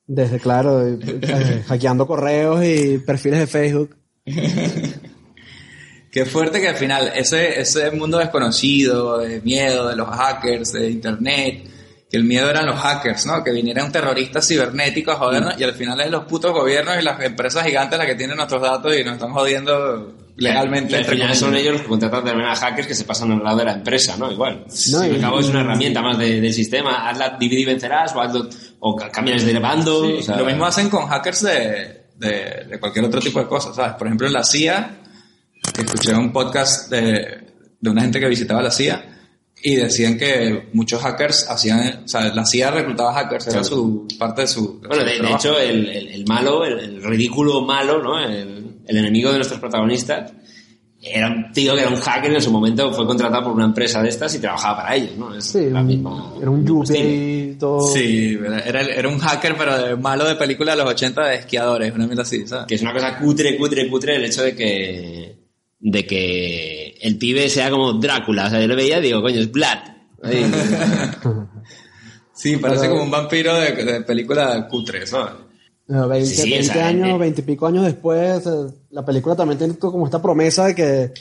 [0.05, 3.97] Desde, claro, eh, eh, hackeando correos y perfiles de Facebook.
[6.11, 10.91] Qué fuerte que al final ese, ese mundo desconocido, de miedo, de los hackers, de
[10.91, 11.63] internet,
[12.07, 13.43] que el miedo eran los hackers, ¿no?
[13.43, 17.03] Que viniera un terrorista cibernético a jodernos y al final es los putos gobiernos y
[17.03, 20.91] las empresas gigantes las que tienen nuestros datos y nos están jodiendo legalmente.
[20.91, 23.31] Y al entre final son ellos los que contratan también a hackers que se pasan
[23.31, 24.31] al lado de la empresa, ¿no?
[24.31, 24.65] Igual.
[24.91, 27.07] No, al y- cabo es una herramienta más de- del sistema.
[27.09, 28.47] Hazla divide y vencerás o, hazlo,
[28.79, 30.05] o ca- cambias de bando.
[30.05, 33.47] Sí, o sea, lo mismo hacen con hackers de, de, de cualquier otro tipo de
[33.47, 33.93] cosas, ¿sabes?
[33.95, 34.99] Por ejemplo, en la CIA,
[35.73, 37.43] que escuché un podcast de,
[37.79, 39.09] de una gente que visitaba la CIA
[39.65, 43.67] y decían que muchos hackers hacían, o sea, la CIA reclutaba hackers, era Claro.
[43.75, 44.79] su parte de su.
[44.79, 48.19] Bueno, su de, de hecho, el, el- el malo, el, el ridículo malo, ¿no?
[48.19, 50.31] El, el enemigo de nuestros protagonistas,
[51.05, 54.01] era un tío que era un hacker en su momento, fue contratado por una empresa
[54.01, 55.35] de estas y trabajaba para ellos, ¿no?
[55.35, 56.31] Es Sí, la misma.
[56.39, 57.81] era un mismo yuppie todo.
[57.93, 61.93] Sí, era, era un hacker, pero de malo de película de los 80 de esquiadores,
[61.93, 62.67] una mierda así, ¿sabes?
[62.67, 65.35] Que es una cosa cutre, cutre, cutre el hecho de que,
[65.81, 68.47] de que el pibe sea como Drácula.
[68.47, 69.79] O sea, yo lo veía y digo, coño, es Vlad.
[72.35, 75.33] Sí, parece como un vampiro de, de película cutre, ¿sabes?
[75.93, 77.19] No, 20, Sí, sí, 20 esa años, gente.
[77.19, 81.13] 20 y pico años después, eh, la película también tiene como esta promesa de que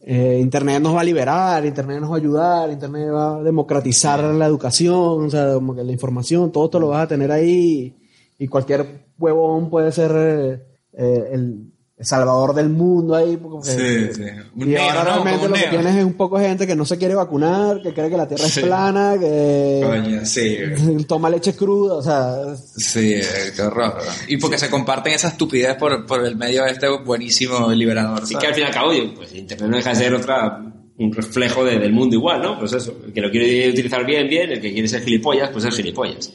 [0.00, 4.22] eh, Internet nos va a liberar, Internet nos va a ayudar, Internet va a democratizar
[4.22, 7.96] la educación, o sea, como que la información, todo esto lo vas a tener ahí
[8.38, 11.58] y cualquier huevón puede ser eh, eh,
[11.98, 13.36] el salvador del mundo ahí.
[13.38, 14.22] porque- Sí, sí.
[14.54, 15.04] Un y neo, ahora ¿no?
[15.24, 17.14] realmente Como un lo que tienes es un poco de gente que no se quiere
[17.14, 18.60] vacunar, que cree que la Tierra Sí.
[18.60, 20.58] es plana, que Coño, sí.
[21.08, 23.22] toma leche cruda, o sea, Sí, eh,
[23.56, 23.94] qué horror.
[24.28, 28.22] Y porque se comparten esa estupidez por, por el medio este buenísimo y liberador.
[28.24, 28.42] Así ¿sabes?
[28.42, 30.62] que al fin y al cabo, yo, pues Internet no deja de ser otra,
[30.98, 32.58] un reflejo de- del mundo igual, ¿no?
[32.58, 35.64] Pues eso, el que lo quiere utilizar bien, bien, el que quiere ser gilipollas, pues
[35.64, 36.30] es gilipollas.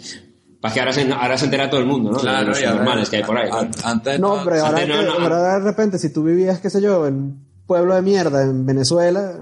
[0.62, 2.17] Para que ahora se, ahora se entera todo el mundo, ¿no?
[2.17, 3.50] De Claro, los normales que hay por ahí.
[3.50, 3.58] ¿no?
[3.58, 6.24] an- Antes No, no- pero ahora, antes no, que- no, ahora de repente, si tú
[6.24, 9.34] vivías, qué sé yo, en un pueblo de mierda en Venezuela,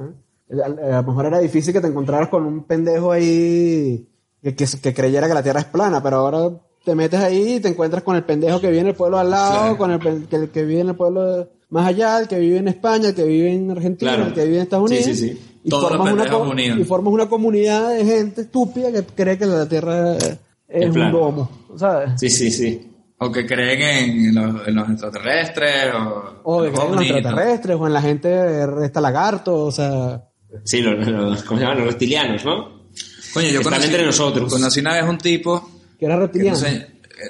[0.50, 0.56] ¿eh?
[0.64, 4.08] a, a lo mejor era difícil que te encontraras con un pendejo ahí
[4.42, 6.50] que, que, que creyera que la Tierra es plana, pero ahora
[6.86, 9.30] te metes ahí y te encuentras con el pendejo que vive en el pueblo al
[9.30, 9.78] lado, Claro.
[9.78, 12.68] con el, que, el que vive en el pueblo más allá, el que vive en
[12.70, 14.28] España, el que vive en Argentina, Claro.
[14.30, 15.18] el que vive en Estados Sí, Unidos.
[15.18, 15.42] sí, sí.
[15.66, 16.80] Y, Todos los formas una unidos.
[16.80, 20.16] y formas una comunidad de gente estúpida que cree que la Tierra
[20.70, 22.12] es un domo, ¿sabes?
[22.20, 22.86] Sí, sí, sí.
[23.22, 23.82] O que creen
[24.28, 27.18] en los, en los extraterrestres o, O que en los ovnis, ¿no?
[27.18, 30.24] extraterrestres, o en la gente resta lagarto, o sea...
[30.64, 31.80] Sí, los, los- ¿cómo se llaman?
[31.80, 32.80] Los reptilianos, ¿no?
[33.34, 34.52] Coño, yo Están conocí, entre nosotros.
[34.54, 36.58] conocí una vez un tipo Que era que reptiliano.
[36.58, 36.88] no, sé, eh,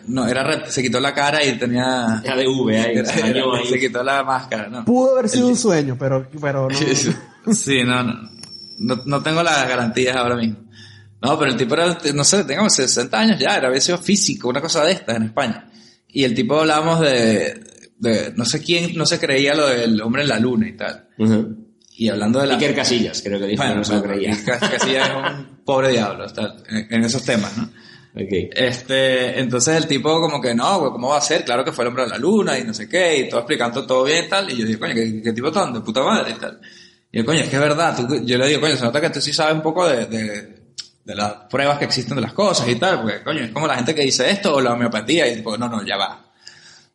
[0.08, 2.21] no, era se quitó la cara y tenía...
[2.23, 3.65] Era de V ahí, era- se bañó era- ahí.
[3.69, 4.86] se quitó la máscara, ¿no?
[4.86, 6.75] Pudo haber sido un sueño, pero, pero no.
[7.54, 8.13] sí, no, no,
[8.78, 10.58] no, no tengo las garantías ahora mismo.
[11.22, 13.98] No, pero el tipo era, no sé, tenía como 60 años ya, era había sido
[13.98, 15.70] físico, una cosa de estas en España.
[16.08, 17.62] Y el tipo hablábamos de,
[17.98, 21.08] de, no sé quién, no se creía lo del hombre en la luna y tal.
[21.18, 21.56] Ujú.
[21.98, 22.54] Y hablando de la...
[22.56, 24.32] Iker Casillas, creo que dijo, Bueno, no se lo creía.
[24.32, 26.26] y casi, casi ya es un pobre diablo
[26.70, 27.64] en, en esos temas, ¿no?
[28.16, 28.32] Ok.
[28.56, 31.44] Este, entonces el tipo como que no, güey, ¿cómo va a ser?
[31.46, 33.86] Claro que fue el hombre de la luna y no sé qué, y todo explicando
[33.86, 34.50] todo bien y tal.
[34.52, 36.60] Y yo digo, coño, ¿qué, qué tipo tan de puta madre y tal?
[37.12, 37.96] Y yo, coño, es que es verdad.
[37.96, 40.59] tú- yo le digo, coño, se nota que tú sí sabes un poco de, de,
[41.10, 43.76] de las pruebas que existen de las cosas y tal, porque, coño, es como la
[43.76, 46.24] gente que dice esto o la homeopatía y tipo, no, no, ya va.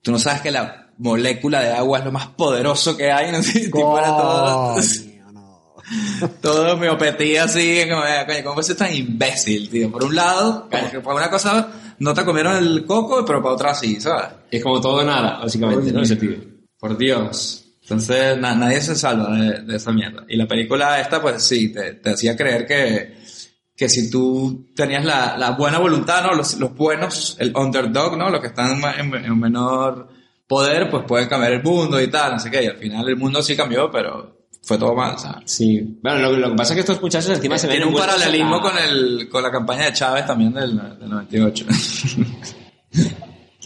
[0.00, 3.42] Tú no sabes que la molécula de agua es lo más poderoso que hay, ¿no?
[3.42, 4.84] Sí, tipo, era todo, Coño,
[6.40, 9.90] todo homeopatía así, como, coño, ¿cómo puedes ser tan imbécil, tío?
[9.90, 13.54] Por un lado, como que para una cosa no te comieron el coco, pero para
[13.54, 14.28] otra sí, ¿sabes?
[14.50, 16.02] Es como todo nada, básicamente, ¿no?
[16.02, 16.36] Ese tío.
[16.78, 17.60] Por Dios.
[17.82, 20.24] Entonces, na- nadie se salva de, de esa mierda.
[20.28, 23.23] Y la película esta, pues sí, te, te hacía creer que,
[23.76, 26.34] que si tú tenías la, la buena voluntad, ¿no?
[26.34, 28.30] Los, los buenos, el underdog, ¿no?
[28.30, 30.08] Los que están en, en menor
[30.46, 32.62] poder, pues pueden cambiar el mundo y tal, no sé qué.
[32.62, 35.50] Y al final el mundo sí cambió, pero fue todo mal, ¿sabes?
[35.50, 35.98] Sí.
[36.02, 38.60] Bueno, lo, lo que pasa es que estos muchachos encima se ven Tiene un paralelismo
[38.60, 41.66] con, el, con la campaña de Chávez también del, del 98.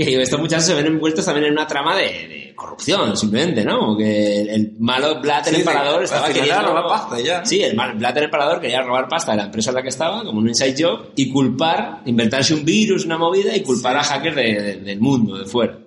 [0.04, 3.96] Que estos muchachos se ven envueltos también en una trama de, de corrupción, simplemente, ¿no?
[3.96, 6.62] Que el, el malo Blatter Sí, Empalador sí, estaba queriendo...
[6.68, 7.44] robar pasta ya.
[7.44, 10.22] Sí, el mal Blatter Empalador quería robar pasta de la empresa en la que estaba,
[10.24, 14.36] como un inside job, y culpar, inventarse un virus, una movida, y culpar a hackers
[14.36, 15.78] de- de- del mundo, de fuera.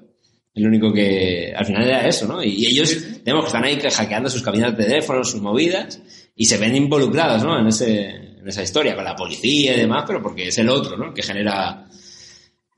[0.53, 1.53] El único que...
[1.55, 2.43] Al final era eso, ¿no?
[2.43, 6.01] Y, y ellos, digamos, que están ahí hackeando sus cabinas de teléfono, sus movidas,
[6.35, 7.57] y se ven involucrados, ¿no?
[7.57, 10.97] En, ese, en esa historia, con la policía y demás, pero porque es el otro,
[10.97, 11.05] ¿no?
[11.07, 11.85] El que genera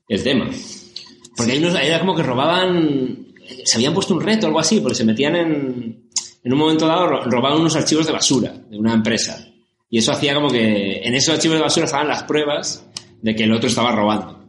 [0.08, 0.50] el tema.
[1.36, 3.28] Porque hay unos, era como que robaban,
[3.65, 6.10] se habían puesto un reto o algo así, porque se metían en,
[6.43, 9.48] en un momento dado, ro- robaban unos archivos de basura de una empresa.
[9.89, 12.86] Y eso hacía como que en esos archivos de basura estaban las pruebas
[13.22, 14.39] de que el otro estaba robando.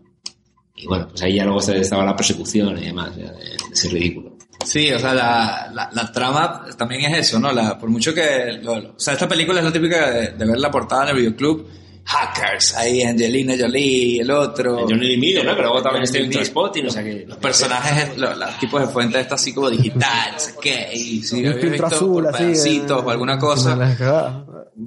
[0.77, 4.35] Y bueno, pues ahí ya luego estaba la persecución y demás, ya de, ese ridículo.
[4.64, 7.53] Sí, o sea, la, la, la trama también es eso, ¿no?
[7.53, 8.59] La, por mucho que...
[8.62, 11.16] lo- o sea, esta película es la típica de, de ver la portada en el
[11.16, 11.68] videoclub.
[12.07, 14.81] Hackers, ahí Angelina Jolie, el otro.
[14.88, 15.55] Johnny Lee Miller, ¿no?
[15.57, 16.45] Que luego también está en Johnny Lee.
[16.45, 17.25] Spotting, o sea que...
[17.27, 21.23] Los personajes, los, los tipos de fuentes estas así como digital, no sé qué, y
[21.23, 22.45] si Un habéis filtro visto azul, por así.
[22.45, 23.97] pedacitos eh, o alguna cosa,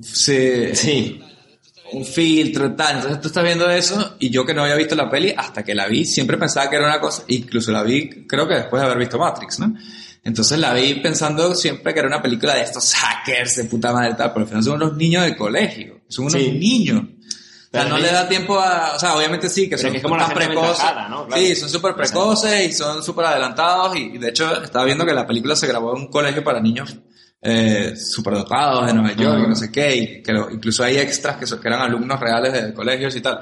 [0.01, 1.21] sí, Sí.
[1.93, 2.95] un filtro y tal.
[2.97, 5.73] Entonces tú estás viendo eso y yo que no había visto la peli hasta que
[5.73, 8.85] la vi, siempre pensaba que era una cosa, incluso la vi creo que después de
[8.85, 9.73] haber visto Matrix, ¿no?
[10.27, 14.13] Entonces la vi pensando siempre que era una película de estos hackers de puta madre
[14.15, 16.51] tal, pero al final son unos niños del colegio, son unos Sí.
[16.51, 17.01] niños.
[17.01, 19.97] O sea, no le da tiempo a, o sea, obviamente sí, que Pero son que
[19.97, 20.83] es como tan precoces.
[21.09, 21.27] ¿no?
[21.27, 21.41] Claro.
[21.41, 25.13] Sí, son súper precoces y son súper adelantados y, y de hecho estaba viendo que
[25.13, 26.97] la película se grabó en un colegio para niños
[27.41, 31.37] eh, superdotados de Nueva York y no sé qué, y que lo- incluso hay extras
[31.37, 33.39] que, son- que eran alumnos reales de colegios y tal.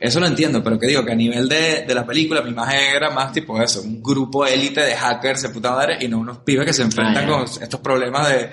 [0.00, 2.94] Eso lo entiendo, pero que digo que a nivel de, de la película mi imagen
[2.94, 6.38] era más tipo eso, un grupo élite de hackers de puta madre y no unos
[6.38, 8.50] pibes que se enfrentan Ah, con estos problemas de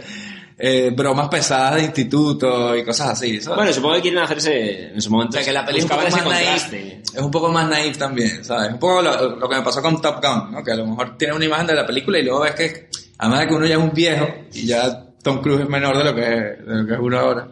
[0.57, 3.41] eh, bromas pesadas de instituto y cosas así.
[3.41, 3.57] ¿sabes?
[3.57, 5.31] Bueno, supongo que quieren hacerse en su momento.
[5.31, 6.73] O sea, que la película buscaban es un poco más naif.
[7.13, 8.71] Es un poco más también, ¿sabes?
[8.73, 10.63] Un poco lo, lo que me pasó con Top Gun, ¿no?
[10.63, 13.41] Que a lo mejor tiene una imagen de la película y luego ves que, además
[13.41, 16.15] de que uno ya es un viejo y ya Tom Cruise es menor de lo
[16.15, 17.47] que, de lo que es uno ahora,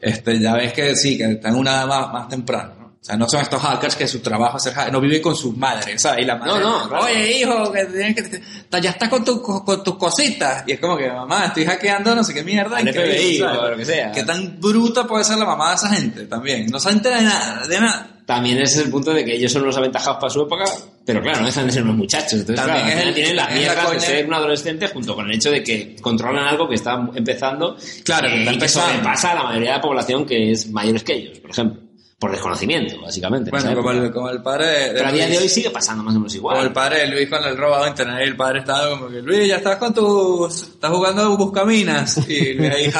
[0.00, 2.83] este, ya ves que sí, que están en una edad más, más temprana, ¿no?
[3.04, 5.36] O sea, no son estos hackers que su trabajo es ser hacker, no viven con
[5.36, 6.22] sus madres, ¿sabes?
[6.22, 8.40] Y la madre, No, no, oye hijo, que tienes que,
[8.80, 10.64] ya estás con, tu- con tus cositas.
[10.66, 12.80] Y es como que, mamá, estoy hackeando no sé qué mierda.
[12.80, 14.10] Increíble, FBI o lo que sea.
[14.10, 16.64] Qué tan bruta puede ser la mamá de esa gente también.
[16.70, 18.10] No se entera de nada, de nada.
[18.24, 20.64] También ese es el punto de que ellos son los aventajados para su época,
[21.04, 22.40] pero claro, no dejan de ser unos muchachos.
[22.40, 25.34] Entonces, También claro, es el- tienen la mierdas de ser un adolescente junto con el
[25.36, 29.32] hecho de que controlan algo que está empezando Claro, que eh, está y que sobrepasa
[29.32, 31.82] a la mayoría de la población que es mayores que ellos, por ejemplo.
[32.24, 33.50] Por desconocimiento, básicamente.
[33.50, 36.02] Bueno, como el, como el padre de, de Pero a día de hoy sigue pasando
[36.02, 36.72] más o menos Como el igual.
[36.72, 39.46] padre de Luis con el robado de internet y el padre estaba como que, Luis,
[39.48, 42.18] ya estás con tus, estás jugando buscaminas.
[42.28, 42.90] Y Luis ahí,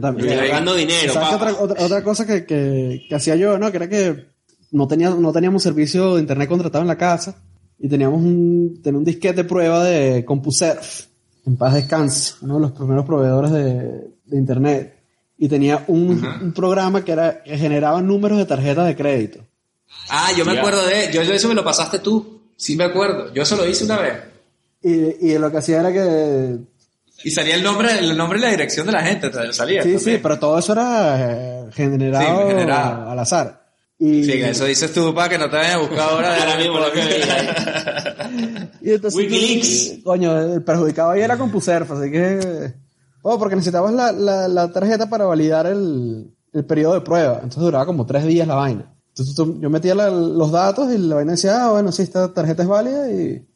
[0.00, 1.50] también- Ahorrando dinero, ¿Sabes qué papá.
[1.52, 3.70] otra, otra, otra cosa que, que, que hacía yo, no?
[3.70, 4.26] Que era que
[4.70, 7.36] no, tenía, no teníamos servicio de internet contratado en la casa
[7.78, 10.80] y teníamos un, tenía un disquete de prueba de CompuServe,
[11.46, 14.99] en paz descanse, uno de los primeros proveedores de, de internet.
[15.42, 19.40] Y tenía un, un programa que, era, que generaba números de tarjetas de crédito.
[20.10, 21.10] Ah, yo me acuerdo de...
[21.12, 22.42] Yo, yo eso me lo pasaste tú.
[22.56, 23.32] Sí me acuerdo.
[23.32, 24.18] Yo eso lo hice una vez.
[24.82, 26.58] Y, y lo que hacía era que...
[27.24, 29.30] Y salía el nombre, el nombre y la dirección de la gente.
[29.30, 29.82] te- Salía.
[29.82, 33.10] Sí, sí, pero todo eso era eh, generado, Sí, generado.
[33.10, 33.66] al azar.
[33.98, 36.36] Y, Sí, eso dices tú para que no te vayan a buscar ahora.
[36.36, 38.70] Ahora mismo lo que veía.
[38.82, 40.02] y entonces, Wikileaks.
[40.04, 42.72] Coño, el perjudicado ahí era CompuServe, así que...
[43.22, 47.34] Oh, porque necesitabas la, la, la tarjeta para validar el, el periodo de prueba.
[47.34, 48.94] Entonces duraba como tres días la vaina.
[49.08, 52.32] Entonces tú- yo metía la- los datos y la vaina decía, ah, bueno, sí, esta
[52.32, 53.46] tarjeta es válida y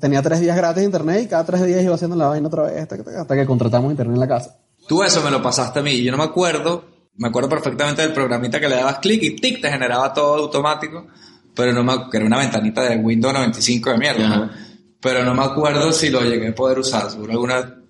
[0.00, 2.62] tenía tres días gratis de internet y cada tres días iba haciendo la vaina otra
[2.64, 4.56] vez hasta que, hasta que contratamos internet en la casa.
[4.88, 5.92] Tú eso me lo pasaste a mí.
[5.92, 6.84] y Yo no me acuerdo.
[7.18, 11.06] Me acuerdo perfectamente del programita que le dabas clic y tic, te generaba todo automático.
[11.54, 14.50] Pero no me que era una ventanita de Windows 95 de mierda.
[15.00, 17.10] Pero no me acuerdo si lo llegué a poder usar.
[17.10, 17.82] Seguro alguna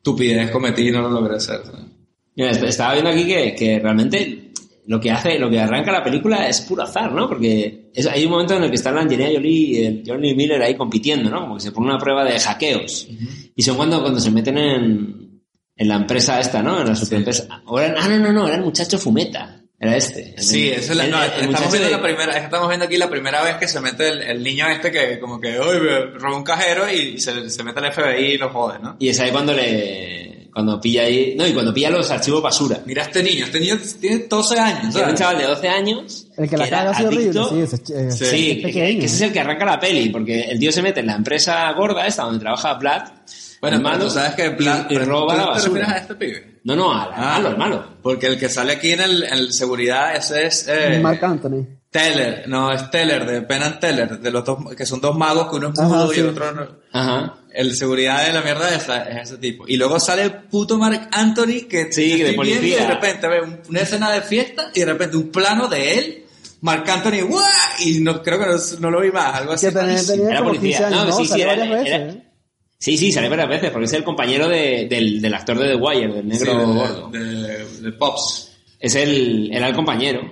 [0.00, 1.60] estupidez cometí y no lo logré hacer.
[1.66, 1.88] ¿no?
[2.36, 4.52] Mira, est- estaba viendo aquí que, que realmente
[4.86, 7.28] lo que hace, lo que arranca la película es puro azar, ¿no?
[7.28, 10.34] Porque es- hay un momento en el que están la Angelina Jolie y el Johnny
[10.34, 11.40] Miller ahí compitiendo, ¿no?
[11.42, 13.08] Como que se pone una prueba de hackeos.
[13.54, 15.42] Y son cuando, cuando se meten en,
[15.76, 16.80] en la empresa esta, ¿no?
[16.80, 17.46] En la superempresa.
[17.76, 19.59] Eran- ah, no, no, no, era el muchacho Fumeta.
[19.82, 20.34] Era este.
[20.36, 22.68] Sí, eso es la, el- no, el estamos viendo de- la primera, es que estamos
[22.68, 25.58] viendo aquí la primera vez que se mete el, el niño este que como que,
[25.58, 28.96] uy, me robó un cajero y se, se mete el FBI y lo jode, ¿no?
[28.98, 30.28] Y es ahí cuando le...
[30.52, 31.34] Cuando pilla ahí...
[31.38, 32.80] No, y cuando pilla los archivos basura.
[32.84, 36.26] Mira este niño, este niño tiene 12 años, Era un chaval de 12 años...
[36.36, 37.76] El que la era caga así horrible, adicto- sí, ese,
[38.08, 40.58] eh, Sí, Sí, es que, que ese es el que arranca la peli, porque el
[40.58, 43.02] tío se mete en la empresa gorda esta donde trabaja Vlad.
[43.60, 45.68] Bueno, el malo, sabes que y- Vlad- y, pero roba ¿tú la te basura.
[45.80, 46.60] refieres a este pibe?
[46.64, 47.20] No, no, al Ah.
[47.34, 47.96] malo, al malo.
[48.02, 51.66] Porque el que sale aquí en el, en el seguridad, ese es eh, Mark Anthony.
[51.90, 55.50] Teller, no, es Teller, de Penn and Teller, de los dos, que son dos magos,
[55.50, 56.20] que uno es Ajá, mudo y sí.
[56.20, 56.68] el otro no.
[56.92, 57.34] Ajá.
[57.52, 59.64] El seguridad de la mierda es, es ese tipo.
[59.66, 62.78] Y luego sale el puto Mark Anthony que Sí, que de viendo y policía.
[62.82, 66.24] de repente ve un- una escena de fiesta y de repente un plano de él,
[66.60, 67.42] Mark Anthony, ¡guau!
[67.84, 69.66] y no creo que no, no lo vi más, algo así.
[69.66, 70.68] Que tenía, tenía Era como policía.
[70.78, 71.16] 15 años, No, ¿no?
[71.16, 72.26] sí, sí, era- varias veces, era- ¿eh?
[72.80, 75.76] Sí, sí, sale varias veces, porque es el compañero de- del, del actor de The
[75.76, 77.08] Wire, del Sí, negro de- gordo.
[77.10, 78.56] de, de Pops.
[78.80, 80.22] Es el, era el compañero.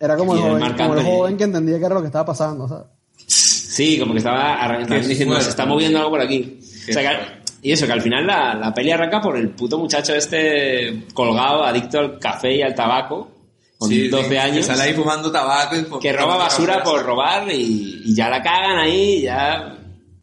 [0.00, 2.24] Era como, el Y joven, como el joven que entendía que era lo que estaba
[2.24, 2.86] pasando, ¿sabes?
[3.26, 6.58] Sí, como que estaba diciendo, se está moviendo algo por aquí.
[6.88, 9.78] O sea, que- y eso, que al final la, la peli arranca por el puto
[9.78, 13.30] muchacho este colgado, adicto al café y al tabaco,
[13.78, 14.64] con Sí, 12 que años.
[14.66, 18.78] sale ahí fumando tabaco y que roba basura por robar y, y ya la cagan
[18.78, 19.76] ahí, ya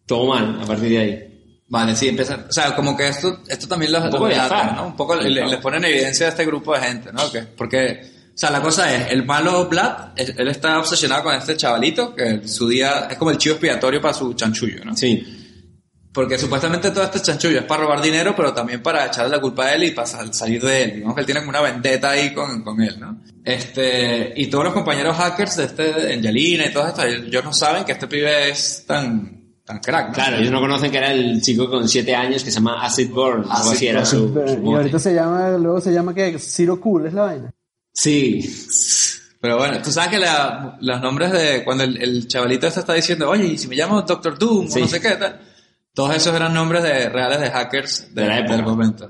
[0.08, 1.28] todo mal a partir de ahí.
[1.74, 4.20] Vale, sí, empieza, o sea, como que esto, esto también los, los.
[4.76, 4.88] ¿no?
[4.88, 7.32] Un poco le, le pone en evidencia a este grupo de gente, ¿no?
[7.32, 8.02] Que, porque,
[8.36, 12.46] o sea, la cosa es, el malo Vlad, él está obsesionado con este chavalito, que
[12.46, 14.98] su día es como el chivo expiatorio para su chanchullo, ¿no?
[14.98, 15.38] Sí.
[16.14, 19.68] Porque supuestamente todo este chanchullo es para robar dinero, pero también para echarle la culpa
[19.68, 20.92] a él y para sal- salir de él.
[20.96, 23.22] Digamos que él tiene como una vendetta ahí con, con él, ¿no?
[23.46, 27.86] Este, y todos los compañeros hackers de este, Angelina y todos estos, ellos no saben
[27.86, 29.41] que este pibe es tan,
[29.72, 30.14] tan crack, ¿no?
[30.14, 33.10] Claro, ellos no conocen que era el chico con 7 años que se llama Acid
[33.12, 36.80] Burn, algo así era su, su y ahorita se llama, luego se llama que Zero
[36.80, 37.54] Cool es la vaina.
[37.94, 38.40] Sí,
[39.40, 42.94] Pero bueno, tú sabes que la- los nombres de cuando el, el chavalito este está
[42.94, 44.80] diciendo, oye, y si me llamo Doctor Doom Sí.
[44.80, 45.40] o no sé qué tal,
[45.94, 48.56] todos esos eran nombres de reales de hackers de, De la época.
[48.56, 49.10] del momento.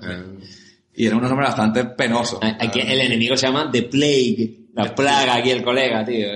[0.96, 2.40] Y eran unos nombres bastante penosos.
[2.60, 6.28] Aquí el enemigo se llama The Plague, la plaga aquí el colega, tío.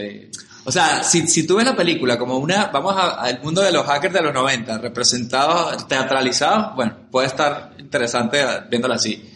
[0.68, 3.86] O sea, si, si tú ves la película como una, vamos al mundo de los
[3.86, 9.32] hackers de los 90, representados, teatralizados, bueno, puede estar interesante viéndola así.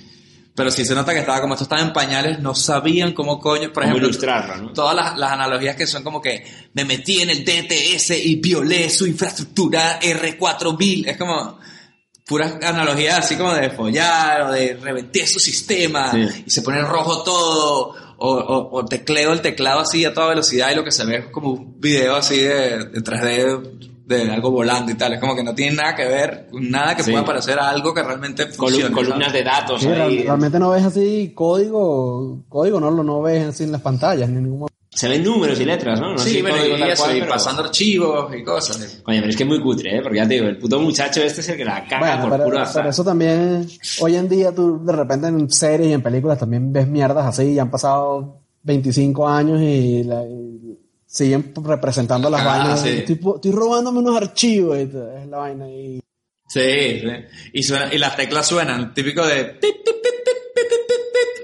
[0.55, 3.71] Pero si se nota que estaba como esto estaba en pañales, no sabían cómo coño,
[3.71, 4.07] por ejemplo,
[4.73, 8.89] todas las, las analogías que son como que me metí en el DTS y violé
[8.89, 11.59] su infraestructura R4000, es como
[12.25, 16.43] puras analogías así como de follar o de reventé su sistema Sí.
[16.45, 20.71] y se pone rojo todo o, o, o tecleo el teclado así a toda velocidad
[20.71, 24.49] y lo que se ve es como un video así de, de 3D de algo
[24.49, 27.11] volando y tal, es como que no tiene nada que ver, con nada que Sí.
[27.11, 28.91] pueda parecer algo que realmente funcione.
[28.93, 30.23] columnas de datos Sí, ahí.
[30.23, 34.37] realmente no ves así código, código no lo no ves así en las pantallas ni
[34.37, 34.78] en ningún momento.
[34.91, 36.17] Se ven números y letras, ¿no?
[36.17, 38.99] Sí, bueno, y eso, cual, y pero- pasando archivos y cosas.
[39.03, 40.01] Coño, pero es que es muy cutre, ¿eh?
[40.01, 42.31] Porque ya te digo, el puto muchacho este es el que la caga Bueno, por
[42.31, 42.81] pero, puro azar.
[42.81, 43.67] pero eso también,
[44.01, 47.53] hoy en día tú de repente en series y en películas también ves mierdas así,
[47.53, 52.81] ya han pasado 25 años y, la- y siguen representando las Ah, vainas.
[52.81, 52.89] sí.
[53.07, 54.93] Estoy, robándome unos archivos y es
[55.29, 55.99] la vaina y
[56.47, 56.61] Sí,
[57.01, 57.07] sí.
[57.53, 59.45] Y, suena, y las teclas suenan, típico de...
[59.45, 59.95] pip, pip,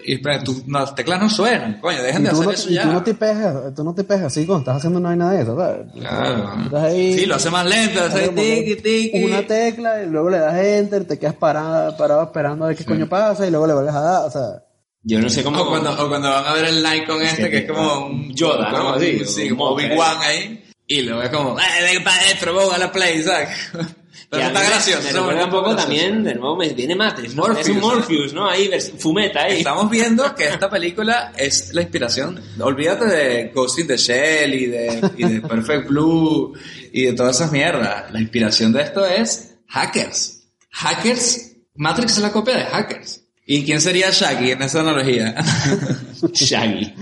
[0.05, 2.73] y espera, tú, no, las teclas no suenan, coño, dejen de hacer no, eso y
[2.73, 2.83] ya.
[2.83, 5.41] tú no te pegas, tú no te pegas así cuando estás haciendo una vaina de
[5.41, 5.91] eso, ¿sabes?
[5.93, 6.53] Claro.
[6.65, 9.23] Estás ahí, Sí, lo hace más lento, hace tiki, tiki.
[9.23, 12.85] una tecla y luego le das enter, te quedas parado, parado esperando a ver qué
[12.85, 14.63] coño pasa y luego le vuelves a dar, o sea,
[15.03, 15.61] Yo no sé cómo...
[15.61, 18.33] O cuando, o cuando van a ver el Nikon este, que que es como un
[18.33, 18.93] Yoda, ¿no?
[18.93, 19.87] Así, sí, como monje.
[19.87, 20.63] Obi-Wan ahí.
[20.87, 21.63] Y luego es como, ¡eh,
[21.93, 23.49] ven para adentro, vamos a la play, ¿sabes?
[24.29, 25.03] Pero Y está me- gracioso.
[25.03, 27.35] Me recuerda un poco también, de nuevo, me viene Matrix.
[27.35, 27.43] ¿no?
[27.43, 27.81] Morpheus, ¿no?
[27.81, 28.49] Morpheus, ¿no?
[28.49, 29.57] Ahí, fumeta ahí.
[29.59, 32.41] Estamos viendo que esta película es la inspiración.
[32.59, 36.53] Olvídate de Ghost in the Shell y de, y de Perfect Blue
[36.91, 38.11] y de todas esas mierdas.
[38.11, 40.43] La inspiración de esto es hackers.
[40.71, 41.51] Hackers.
[41.75, 43.21] Matrix es la copia de hackers.
[43.47, 45.35] ¿Y quién sería Shaggy en esa analogía?
[46.33, 46.93] Shaggy.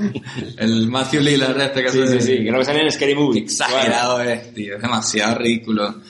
[0.58, 2.44] el Matthew Lillard este que Sí, sí, sí.
[2.44, 3.42] Que sale en Scary Movie.
[3.44, 4.76] Exagerado es, tío.
[4.76, 6.02] Es demasiado ridículo.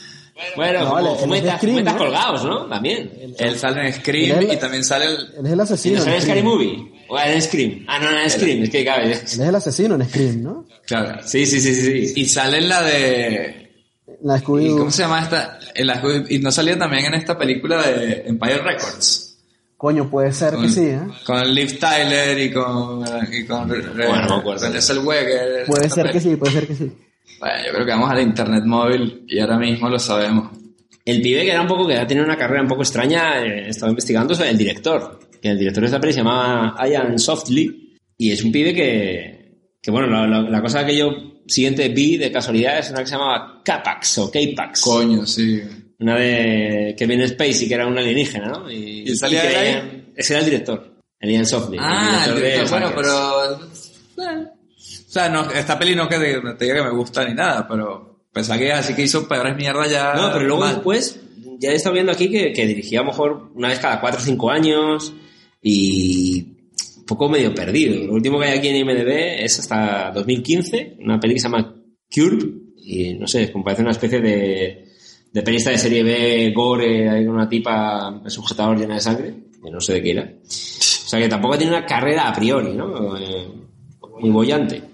[0.55, 1.97] Bueno, No, como Scream, ¿no?
[1.97, 2.65] colgados, ¿no?
[2.65, 3.33] También.
[3.37, 5.11] Él sale en Scream Él- y también sale el...
[5.13, 5.97] él es el ¿Y asesino.
[5.99, 6.43] no sale en Scary.
[6.43, 6.91] Movie?
[7.09, 7.85] ¿O en Scream?
[7.87, 8.63] Ah, no, no, en Scream.
[8.63, 9.05] Es que cabe.
[9.05, 10.65] Él es el asesino en Scream, ¿no?
[10.85, 11.21] Claro.
[11.23, 12.07] Sí, sí, sí, sí.
[12.07, 12.13] sí.
[12.21, 13.59] Y sale en la de...
[14.23, 14.77] La ¿Y Scooby-Doo.
[14.79, 15.59] cómo se llama esta?
[15.75, 19.37] En la- y no salía también en esta película de Empire Records.
[19.77, 21.01] Coño, puede ser Con, que sí, ¿eh?
[21.25, 23.03] con Liv Tyler y con...
[23.31, 24.81] Y con Bueno, no me acuerdo.
[24.81, 25.65] Zellweger.
[25.67, 26.91] Puede ser que sí, puede ser que sí.
[27.39, 30.51] Bueno, yo creo que vamos al internet móvil y ahora mismo lo sabemos.
[31.05, 33.65] El pibe que era un poco, que ha tenido una carrera un poco extraña, eh,
[33.65, 35.19] he estado investigando sobre el director.
[35.41, 37.97] Que el director de esta peli se llama Ian Softly.
[38.17, 41.11] Y es un pibe que, que bueno, la, la- la cosa que yo
[41.45, 44.81] siguiente vi de casualidad es una que se llamaba Capax o K-Pax.
[44.81, 45.61] Coño, sí.
[45.99, 48.71] Una de Kevin Spacey, que era un alienígena, ¿no?
[48.71, 50.93] Y, ¿Y salía él creían- Ese era el director.
[51.19, 51.77] El Ian Softly.
[51.81, 53.91] Ah, el de director, bueno, Hackers.
[54.15, 54.31] pero...
[54.31, 54.47] eh.
[55.13, 57.35] O sea, no, esta peli no que te, no te diga que me gusta ni
[57.35, 60.15] nada, pero pensaba que así que hizo peores mierdas ya.
[60.15, 60.73] No, pero luego mal.
[60.73, 61.21] después,
[61.59, 64.19] ya he estado viendo aquí que, que dirigía a lo mejor una vez cada 4
[64.19, 65.13] o 5 años
[65.61, 66.47] y
[66.97, 68.07] un poco medio perdido.
[68.07, 71.75] Lo último que hay aquí en IMDb es hasta 2015, una peli que se llama
[72.09, 74.87] Curb y no sé, como parece una especie de,
[75.31, 79.79] de pelista de serie B, gore, hay una tipa sujetador llena de sangre, que no
[79.79, 80.23] sé de qué era.
[80.23, 83.15] O sea que tampoco tiene una carrera a priori, ¿no?
[83.15, 83.47] Eh,
[84.19, 84.92] muy bollante.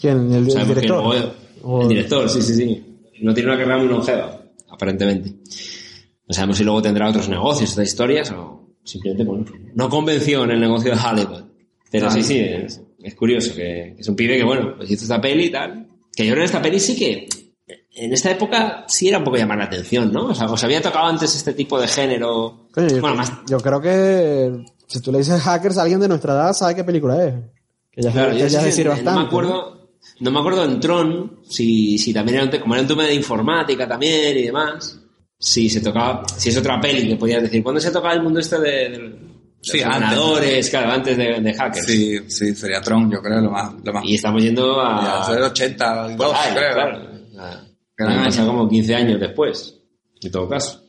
[0.00, 0.32] ¿Quién?
[0.32, 1.02] ¿El, el director?
[1.04, 1.32] luego-
[1.62, 2.84] O- el director, sí, sí, sí.
[3.22, 5.30] No tiene una carrera muy longeva, aparentemente.
[6.28, 10.50] No sabemos si luego tendrá otros negocios, otras historias, o simplemente, bueno, no convenció en
[10.52, 11.42] el negocio de Hollywood.
[11.90, 15.04] Pero sí, sí, es, es curioso, que, que es un pibe que, bueno, pues hizo
[15.04, 15.88] esta peli y tal.
[16.14, 17.28] Que yo creo que en esta peli sí que,
[17.94, 20.26] en esta época sí era un poco llamar la atención, ¿no?
[20.26, 22.68] O sea, os había tocado antes este tipo de género.
[22.72, 26.08] Coño, yo, bueno, más yo creo que si tú le dices hackers a alguien de
[26.08, 27.34] nuestra edad, sabe qué película es.
[27.90, 29.20] Que ya, Claro, que yo ya sí, decir no bastante.
[29.20, 29.85] me acuerdo,
[30.20, 33.14] no me acuerdo en Tron si, si también era un, como era un tema de
[33.14, 35.00] informática también y demás.
[35.38, 38.40] Si se tocaba, si es otra peli que podías decir, ¿cuándo se tocaba el mundo
[38.40, 41.86] este de, de, de Sí, los claro, antes de, de hackers?
[41.86, 43.72] Sí, sí, sería Tron, yo creo, lo más.
[43.82, 45.26] Lo más Y estamos yendo ya, a.
[45.26, 46.72] ser 80, por 12, ahí, creo.
[46.72, 47.16] claro.
[47.98, 49.74] Han pasado como 15 años después,
[50.22, 50.82] en todo caso.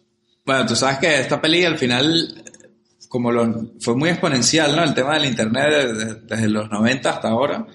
[0.45, 2.43] Bueno, tú sabes que esta peli al final,
[3.09, 4.83] como lo, fue muy exponencial, ¿no?
[4.83, 7.65] El tema del internet desde, desde los 90 hasta ahora.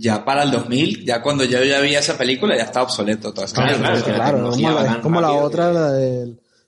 [0.00, 3.46] Ya para el 2000, ya cuando yo ya vi esa película, ya estaba obsoleto toda
[3.46, 6.26] esa Claro, claro, que la Claro, tecnología como, la, como otra, que- la de,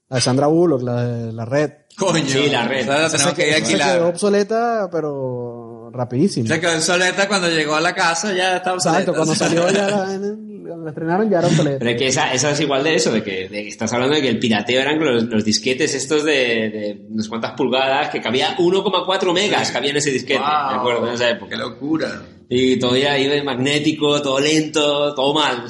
[0.09, 1.71] la de Sandra Bullock, la de la red.
[1.97, 2.87] Coño, Sí, la red.
[2.89, 6.49] la tenemos que esa se quedó obsoleta, pero rapidísimo.
[6.49, 9.01] Se quedó obsoleta cuando llegó a la casa, ya estaba obsoleta.
[9.03, 11.79] Exacto, cuando salió ya la, en el- cuando la estrenaron ya era obsoleta.
[11.79, 14.15] Pero es que esa, esa es igual de eso, de que, de que estás hablando
[14.17, 18.21] de que el pirateo eran los, los disquetes estos de, de unas cuantas pulgadas, que
[18.21, 21.57] cabía 1,4 megas, cabía en ese disquete, Wow, me acuerdo, en esa Qué época.
[21.57, 22.23] locura.
[22.53, 25.65] Y todo ya iba de magnético, todo lento, todo mal.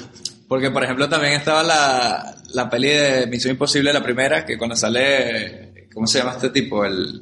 [0.48, 4.74] Porque, por ejemplo, también estaba la, la peli de Misión Imposible, la primera, que cuando
[4.74, 6.82] sale, ¿cómo se llama este tipo?
[6.82, 7.20] El,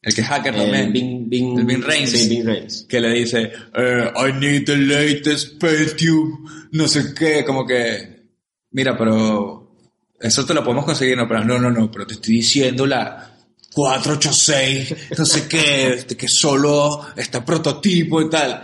[0.00, 0.86] el que es hacker también.
[0.86, 2.10] El Bing, Bing, El Bing Rames.
[2.12, 2.86] Sí, Bing Rames.
[2.88, 8.28] que le dice, eh, I need the latest Pentium, no sé qué, como que,
[8.70, 9.76] mira, pero
[10.20, 13.34] eso te lo podemos conseguir, no, pero no, no, no, pero te estoy diciendo la
[13.74, 18.62] 486, no sé qué, que solo está prototipo y tal.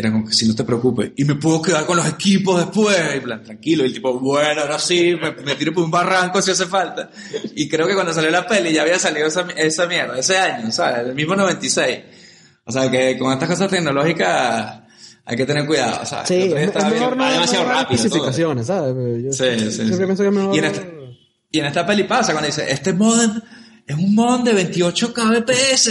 [0.00, 2.96] Era como que si no te preocupes, y me puedo quedar con los equipos después,
[3.16, 6.40] y plan, tranquilo, y el tipo, bueno, ahora sí, me, me tiro por un barranco
[6.40, 7.10] si hace falta.
[7.54, 10.72] Y creo que cuando salió la peli ya había salido esa, esa mierda, ese año,
[10.72, 11.06] ¿sabes?
[11.08, 11.98] El mismo 96.
[12.64, 14.80] O sea que con estas cosas tecnológicas
[15.24, 16.28] hay que tener cuidado, ¿sabes?
[16.28, 18.94] Sí, es, mejor viendo- no va demasiado no rápido especificaciones, ¿sabes?
[19.24, 20.04] Yo Sí, sí, siempre sí.
[20.04, 20.54] pienso que es mejor...
[20.54, 20.82] Y en, esta,
[21.50, 23.40] y en esta peli pasa cuando dice, este modem
[23.86, 25.90] es un modem de 28 kbps,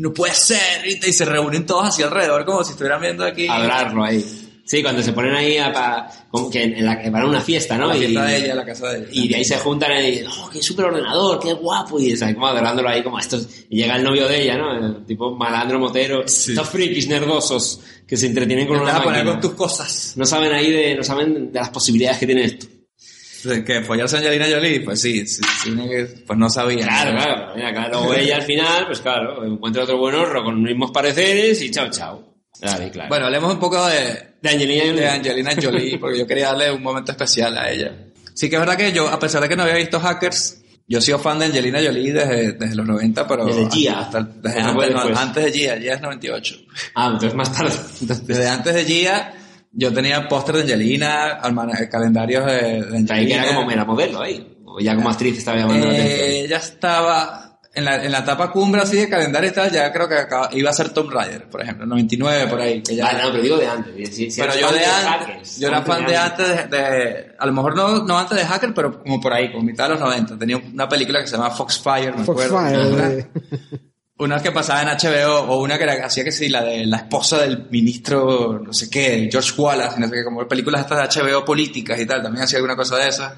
[0.00, 3.46] no puede ser, y, y se reúnen todos hacia alrededor como si estuvieran viendo aquí.
[3.48, 4.24] Hablarlo ahí.
[4.64, 7.76] Sí, cuando se ponen ahí a, pa- como que en la, van a una fiesta,
[7.76, 7.88] ¿no?
[7.88, 9.08] La y, fiesta de ella, la casa de ella.
[9.10, 12.34] y de ahí se juntan y dicen, oh, qué súper ordenador, qué guapo, y están
[12.34, 14.72] como adorándolo ahí como estos, y llega el novio de ella, ¿no?
[14.76, 19.24] El tipo malandro motero, estos frikis nerdosos que se entretienen con Te una a poner
[19.26, 20.12] con tus cosas.
[20.16, 22.66] No saben ahí de, no saben de las posibilidades que tiene esto.
[23.44, 25.74] De Que follarse a Angelina Jolie, pues sí, sí, sí,
[26.26, 26.84] pues no sabía.
[26.86, 30.54] Claro, claro, mira, claro, luego ella al final, pues claro, encuentra otro buen horro con
[30.56, 32.34] los mismos pareceres y chao, chao.
[32.60, 33.08] Claro, claro.
[33.08, 35.00] Bueno, hablemos un poco de, de Angelina Jolie.
[35.00, 37.96] de Angelina Jolie, porque yo quería darle un momento especial a ella.
[38.34, 40.98] Sí que es verdad que yo, a pesar de que no había visto Hackers, yo
[40.98, 43.46] he sido fan de Angelina Jolie desde, desde los 90, pero...
[43.46, 44.00] Desde Gia.
[44.00, 45.18] hasta- desde Ah, antes, fue no, después.
[45.18, 46.56] antes de Gia, Gia es 98.
[46.96, 47.72] Ah, entonces más tarde.
[48.02, 49.34] Entonces, Desde antes de Gia,
[49.72, 53.14] yo tenía póster de Angelina, almana- calendarios de, de Angelina.
[53.14, 54.56] ahí que era como mera modelo ahí.
[54.64, 56.18] O ya como actriz estaba llamando la atención.
[56.20, 59.92] Eh, ya estaba en la, en la etapa cumbre así de calendario y tal, ya
[59.92, 62.82] creo que acaba- iba a ser Tomb Raider, por ejemplo, 99 por ahí.
[62.82, 64.14] Que ya, Vale, no, pero digo de antes.
[64.14, 67.46] Si- si pero yo de antes, Hackers, yo era fan de antes de, de- a
[67.46, 70.00] lo mejor no, no antes de Hacker, pero como por ahí, como mitad de los
[70.00, 70.36] 90.
[70.38, 72.58] Tenía una película que se llama Foxfire, me acuerdo.
[72.58, 73.18] Foxfire.
[73.18, 73.26] Eh.
[74.20, 76.98] Una que pasaba en HBO o una que era- hacía que sí, la de la
[76.98, 81.22] esposa del ministro, no sé qué, George Wallace, no sé qué, como películas estas de
[81.22, 83.32] HBO políticas y tal, también hacía alguna cosa de esas.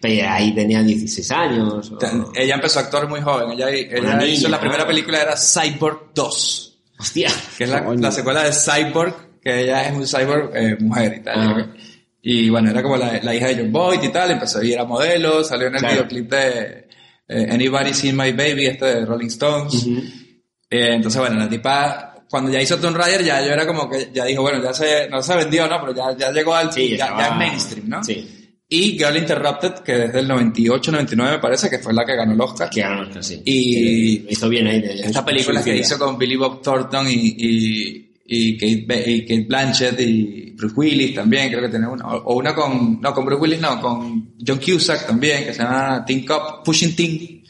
[0.00, 1.92] Pero ahí tenía 16 años.
[1.92, 3.52] o- Ella empezó a actuar muy joven.
[3.52, 4.88] Ella, ella Una hizo niña, la primera ¿no?
[4.88, 7.30] película era Cyborg 2, Hostia.
[7.56, 11.22] que es la, la secuela de Cyborg, que ella es un cyborg eh, mujer y
[11.22, 11.38] tal.
[11.38, 11.66] Ah.
[12.24, 14.30] Y bueno, era como la, la hija de John Boyd y tal.
[14.30, 15.94] Empezó a ir a modelo, salió en el Claro.
[15.94, 16.81] videoclip de
[17.32, 19.86] eh, Anybody Seen My Baby, este de Rolling Stones.
[20.70, 24.10] Eh, entonces, bueno, la tipa, cuando ya hizo Tomb Raider, ya yo era como que,
[24.12, 25.78] ya dijo, bueno, ya se, no se vendió, ¿no?
[25.80, 28.02] Pero ya, ya llegó al, Sí, ya, ya mainstream, ¿no?
[28.04, 28.38] Sí.
[28.68, 32.32] Y Girl Interrupted, que desde el 98, 99 me parece, que fue la que ganó
[32.32, 32.70] el Oscar.
[32.70, 33.42] Que ganó el Oscar, sí.
[33.44, 34.80] Y- Que hizo bien ahí.
[34.80, 38.56] de- Esta película que hizo con Billy Bob Thornton y, y, y,
[38.86, 42.06] Kate, y Kate Blanchett y Bruce Willis también, creo que tiene una.
[42.06, 45.62] O o una con, no, con Bruce Willis no, con John Cusack también, que se
[45.62, 47.42] llama Teen Cop, Pushing Teen.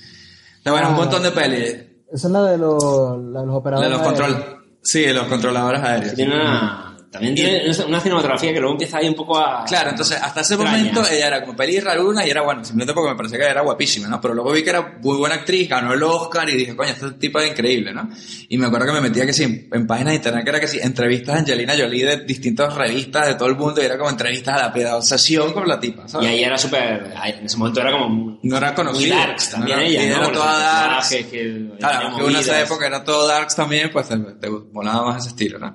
[0.65, 0.99] No, bueno, un Ah.
[0.99, 1.75] montón de pelis.
[2.13, 3.91] Esa es la de los, la de los La operadores.
[3.91, 4.45] de los control,
[4.83, 6.15] sí, de los controladores aéreos.
[6.15, 6.92] Tiene una...
[7.13, 9.67] También tiene una cinematografía que luego empieza ahí un poco a...
[9.67, 10.79] Claro, entonces hasta ese Extraña.
[10.79, 13.61] momento ella era como peli raruna y era bueno, simplemente porque me parecía que era
[13.61, 14.19] guapísima, ¿no?
[14.19, 17.11] Pero luego vi que era muy buena actriz, ganó el Oscar y dije, coño, este
[17.13, 18.09] tipo es increíble, ¿no?
[18.49, 20.69] Y me acuerdo que me metía que sí, en, páginas de internet que era que
[20.69, 24.09] sí, entrevistas a Angelina Jolie de distintas revistas de todo el mundo y era como
[24.09, 26.29] entrevistas a la piedad, obsesión con la tipa, Y ¿sabes?
[26.29, 27.13] ahí era súper...
[27.27, 28.39] En ese momento era como...
[28.43, 29.17] no era Muy conocida.
[29.19, 30.17] darks también no era, ella, y ¿no?
[30.17, 31.09] Era toda darks.
[31.09, 35.05] personajes que- Claro, que en esa época era todo darks también, pues te, te molaba
[35.13, 35.75] más ese estilo, ¿no?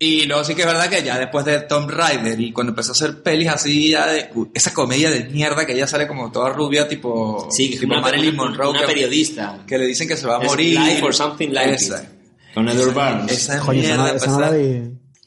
[0.00, 2.90] Y luego sí que es verdad que ya después de Tomb Raider y cuando empezó
[2.90, 6.50] a hacer pelis así, ya de, esa comedia de mierda que ella sale como toda
[6.50, 9.64] rubia, tipo, Sí, que es tipo una, Marilyn Monroe, una que, periodista.
[9.66, 10.78] que le dicen que se va a Es morir.
[10.78, 12.08] Life or something like esa, it.
[12.54, 13.32] Con Edward Barnes.
[13.32, 14.12] esa esa no, mierda.
[14.14, 14.54] esa no.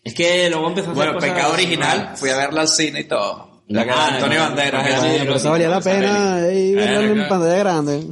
[0.06, 2.20] Es que luego empezó a hacer bueno, cosas Pecado Original, raras.
[2.20, 3.64] fui a verla al cine y todo.
[3.68, 5.02] La que Ah, Antonio no, Banderas.
[5.42, 8.08] pero valía la pena ahí verla en pantalla grande.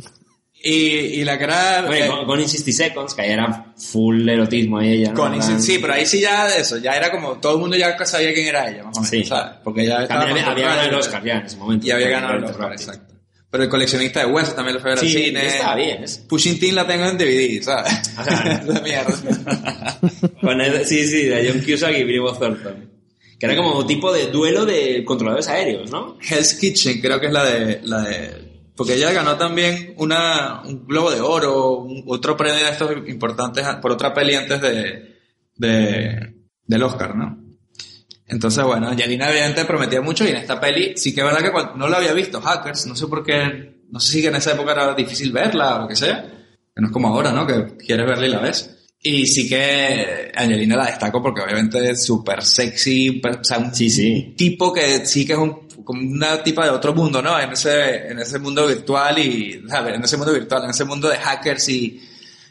[0.62, 1.38] Y, y la.
[1.38, 5.16] Bueno, eh, con, con In 60 Seconds, que ahí era full erotismo ahí ella, ¿no?
[5.22, 7.98] Con plan- sí, pero ahí sí ya eso, ya era como todo el mundo ya
[8.06, 9.24] sabía quién era ella, más o menos, Sí.
[9.24, 9.58] ¿sabes?
[9.64, 10.96] Porque ya También había, había ganado el.
[10.96, 11.88] Oscar ya en ese momento.
[11.88, 12.44] Y había ganado el.
[12.44, 13.14] Oscar, exacto.
[13.52, 15.48] Pero el coleccionista de huesos también lo fue ver al Sí, cine.
[15.48, 17.94] estaba bien, es- Pushing Teen la tengo en DVD, ¿sabes?
[18.20, 20.00] O sea, la mierda.
[20.86, 22.90] Sí, sí, de John Cusack y Billy Bob Thornton.
[23.40, 26.18] Que era como tipo de duelo de controladores aéreos, ¿no?
[26.30, 28.49] Hell's Kitchen creo que es la de, la de,
[28.80, 33.68] porque ella ganó también una, un Globo de Oro, un- otro premio de estos importantes
[33.82, 35.20] por otra peli antes de,
[35.58, 36.34] de,
[36.66, 37.38] del Oscar, ¿no?
[38.26, 41.52] Entonces, bueno, Angelina evidentemente prometía mucho y en esta peli sí que es verdad que
[41.52, 44.54] cuando- no la había visto, Hackers, no sé por qué, no sé si en esa
[44.54, 46.22] época era difícil verla o que sea,
[46.74, 47.46] que no es como ahora, ¿no?
[47.46, 48.79] Que quieres verla y la ves.
[49.02, 53.74] Y sí que Angelina la destaco porque obviamente es súper sexy, per- o sea, un,
[53.74, 54.26] Sí, sí.
[54.30, 57.40] un tipo que sí que es un, como una tipa de otro mundo, ¿no?
[57.40, 59.96] En ese, en ese mundo virtual y, ¿sabes?
[59.96, 62.02] En ese mundo virtual, en ese mundo de hackers y,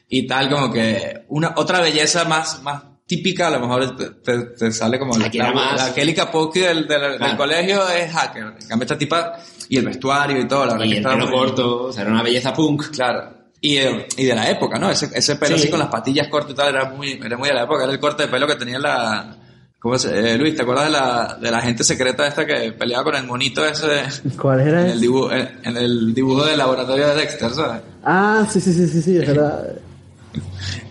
[0.08, 4.72] y tal, como que una, otra belleza más, más típica, a lo mejor te, te-
[4.72, 8.54] sale como era más- la Kelly Kapowski del, del, colegio es hacker.
[8.60, 9.38] En cambio esta tipa,
[9.68, 12.10] y el vestuario y todo, la verdad Y que el pelo corto, o sea, era
[12.12, 12.90] una belleza punk.
[12.90, 13.37] Claro.
[13.60, 14.90] Y, eh, y de la época, ¿no?
[14.90, 15.62] Ese, ese pelo Sí.
[15.62, 17.84] así con las patillas cortas y tal, era muy, era muy de la época.
[17.84, 19.36] Era el corte de pelo que tenía la...
[19.80, 23.04] ¿Cómo se, eh, Luis, ¿te acuerdas de la, de la gente secreta esta que peleaba
[23.04, 24.02] con el monito ese
[24.36, 24.90] ¿Cuál en era?
[24.92, 27.82] el dibujo, en, en el dibujo del laboratorio de Dexter, ¿sabes?
[28.02, 29.68] Ah, sí, sí, sí, sí, sí, es verdad.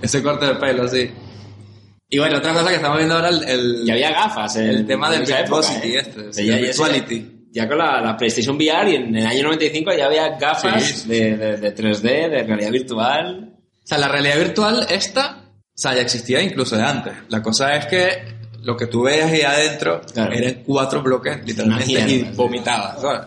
[0.02, 1.12] Ese corte de pelo, así.
[2.10, 4.56] Y bueno, otra cosa que estamos viendo ahora, el, el, Y había gafas.
[4.56, 6.00] en- el tema del en época, Virtuosity ¿eh?
[6.00, 7.37] este, sí, el Virtuality.
[7.52, 11.08] Ya con la, la PlayStation VR y en el año 95 ya había gafas Sí.
[11.10, 13.54] de, de, de 3D, de realidad virtual.
[13.84, 17.14] O sea, la realidad virtual esta, o sea, ya existía incluso de antes.
[17.30, 20.34] La cosa es que lo que tú veas ahí adentro Claro.
[20.34, 22.28] eran cuatro bloques literalmente y sí.
[22.36, 23.22] vomitabas, ¿sabes?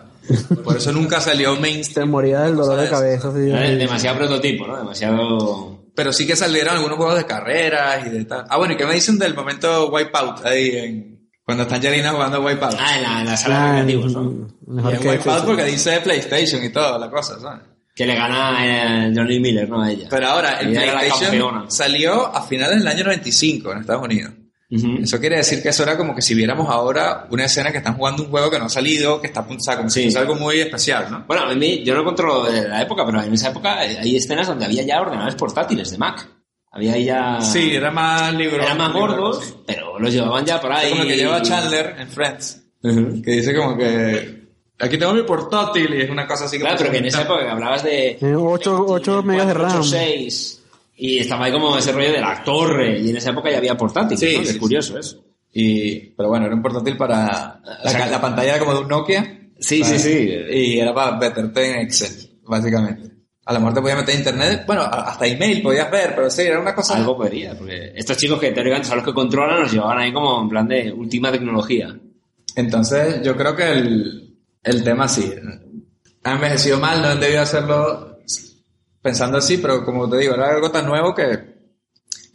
[0.62, 2.08] Por eso nunca salió Te mainstream.
[2.10, 3.32] moría del dolor de Cosas cabeza.
[3.36, 3.74] Eh, así.
[3.76, 4.76] Demasiado prototipo, ¿no?
[4.76, 5.80] Demasiado...
[5.94, 8.44] Pero sí que salieron algunos juegos de carreras y de tal.
[8.48, 11.09] Ah, bueno, ¿y qué me dicen del momento Wipeout ahí en...
[11.51, 12.74] Cuando está Angelina jugando Wipeout?
[12.78, 14.48] Ah, en la, en la sala de Ah, recreativos, ¿no?
[14.66, 17.61] y mejor en que Wipeout porque dice PlayStation y toda la cosa, ¿sabes?
[17.94, 19.82] Que le gana eh, Johnny Miller, ¿no?
[19.82, 20.07] A ella.
[20.09, 24.32] Pero ahora, el Ella PlayStation salió a finales del año 95 en Estados Unidos.
[24.70, 24.98] Ujú.
[25.03, 27.96] Eso quiere decir que eso era como que si viéramos ahora una escena que están
[27.96, 30.01] jugando un juego que no ha salido, que está a punto, o sea, como si
[30.01, 30.07] Sí.
[30.07, 31.24] fuese algo muy especial, ¿no?
[31.26, 34.16] Bueno, a mí, yo no controlo de la época, pero en esa época eh, hay
[34.16, 36.26] escenas donde había ya ordenadores portátiles de Mac.
[36.72, 37.40] Había ahí ya...
[37.40, 38.62] Sí, era más libro.
[38.62, 39.54] Eran más libro, gordos, sí.
[39.66, 40.90] pero los llevaban ya por ahí.
[40.90, 43.22] Como que lleva Chandler en Friends, Ujú.
[43.22, 44.40] que dice como que
[44.78, 47.22] aquí tengo mi portátil y es una cosa así que Claro, pero que en esa
[47.22, 48.16] época hablabas de...
[48.18, 49.82] Tiene ocho- ocho megas de RAM.
[49.84, 50.62] 6,
[50.96, 53.76] y estaba ahí como ese rollo de la torre, y en esa época ya había
[53.76, 54.44] portátiles, Sí, ¿no?
[54.44, 55.24] Sí, es curioso eso.
[55.52, 58.88] Y, pero bueno, era un portátil para la, sea, la pantalla era como de un
[58.88, 59.38] Nokia.
[59.58, 60.30] Sí, sí, sí.
[60.52, 63.09] Y era para meterte en Excel, básicamente.
[63.51, 66.61] A lo mejor te podías meter internet, bueno, hasta email podías ver, pero sí, era
[66.61, 66.94] una cosa...
[66.94, 70.40] Algo podría, porque estos chicos que teóricamente son los que controlan nos llevaban ahí como
[70.40, 71.98] en plan de última tecnología.
[72.55, 75.34] Entonces, yo creo que el, el tema sí.
[76.22, 78.20] Ha envejecido mal, no han debido hacerlo
[79.03, 81.49] pensando así, pero como te digo, era algo tan nuevo que...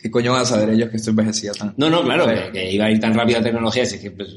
[0.05, 1.73] ¿Qué coño van a saber ellos que esto envejecía tan?
[1.77, 4.27] No, no, claro, que, que iba a ir tan rápido la tecnología, así que pues,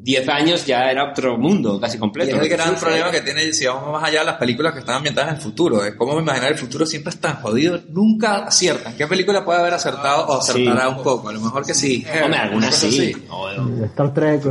[0.00, 2.36] 10 años ya era otro mundo casi Y completo.
[2.36, 3.16] es el gran Sí, problema sí.
[3.16, 5.84] que tiene, si vamos más allá, las películas que están ambientadas en el futuro.
[5.84, 7.80] Es cómo imaginar el futuro siempre es tan jodido.
[7.88, 8.94] Nunca aciertan.
[8.96, 11.30] ¿Qué película puede haber acertado o acertará un poco?
[11.30, 12.06] A lo mejor que sí.
[12.22, 13.12] Hombre, algunas sí.
[13.86, 14.44] Star Trek.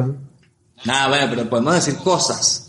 [0.83, 2.66] Nada, bueno, pero podemos decir cosas.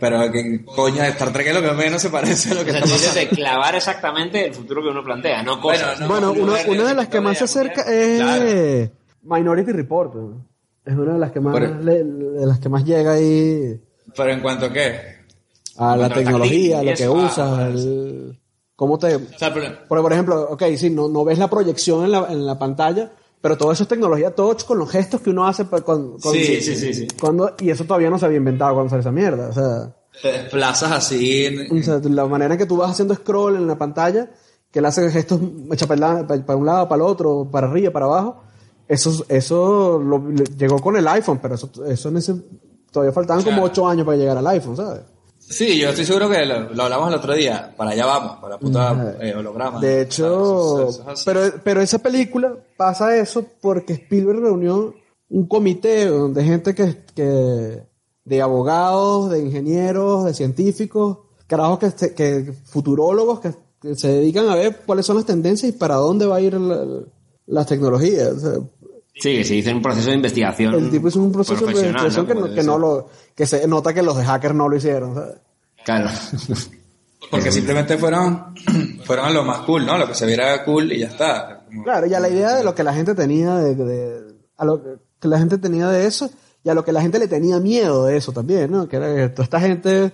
[0.00, 2.72] Pero que coño, Star Trek es lo que menos se parece a lo que O
[2.72, 3.20] sea, está pasando.
[3.20, 6.00] de clavar exactamente el futuro que uno plantea, no cosas.
[6.00, 8.90] no, Bueno, no, una, no, una de las que más se acerca es claro.
[9.22, 10.14] Minority Report.
[10.14, 10.46] ¿no?
[10.86, 13.78] Es una de las que más, Pero- le- de las que más llega ahí
[14.16, 14.98] Pero en cuanto a qué.
[15.76, 18.40] a la tecnología, la lo que eso, ah, usas, el-
[18.74, 19.16] cómo te...
[19.16, 22.26] O sea, pero, Porque, por ejemplo, ok, sí, no, no ves la proyección en la,
[22.30, 25.64] en la pantalla, pero todo eso es tecnología touch con los gestos que uno hace
[25.66, 27.08] con, con- Sí, sí, sí, sí.
[27.20, 29.48] Cuando, y eso todavía no se había inventado cuando salió esa mierda.
[29.48, 31.46] O sea, te desplazas así.
[31.46, 34.30] en- o sea, la manera en que tú vas haciendo scroll en la pantalla,
[34.70, 35.40] que él hace gestos
[35.88, 38.42] para, para- un lado, para el otro, para arriba, para abajo,
[38.86, 42.34] eso, eso lo- le- llegó con el iPhone, pero eso, eso en ese,
[42.92, 43.70] todavía faltaban como Claro.
[43.72, 45.02] ocho años para llegar al iPhone, ¿sabes?
[45.50, 47.74] Sí, yo estoy seguro que lo, lo hablamos el otro día.
[47.76, 49.80] Para allá vamos, para puta eh, holograma.
[49.80, 54.94] De hecho, Eso- eso pero, pero esa película pasa eso porque Spielberg reunió
[55.28, 57.82] un comité de gente que, que
[58.24, 64.54] de abogados, de ingenieros, de científicos, carajos que, que futurólogos que, que se dedican a
[64.54, 66.86] ver cuáles son las tendencias y para dónde va a ir la-
[67.46, 68.28] las tecnologías.
[68.34, 68.52] O sea,
[69.14, 70.74] Sí, que se hizo un proceso de investigación.
[70.74, 74.02] el tipo hizo un proceso de investigación no, que no lo, que se nota que
[74.02, 75.14] los de hackers no lo hicieron.
[75.14, 75.34] ¿sabes?
[75.84, 76.08] Claro.
[77.30, 78.54] Porque simplemente fueron,
[79.04, 79.98] fueron a lo más cool, ¿no?
[79.98, 81.64] Lo que se viera cool y ya está.
[81.66, 84.64] Como- Claro, y a la idea de lo que la gente tenía de, de- a
[84.64, 86.30] lo que- que la gente tenía de eso
[86.64, 88.88] y a lo que la gente le tenía miedo de eso también, ¿no?
[88.88, 90.12] Que era que toda esta gente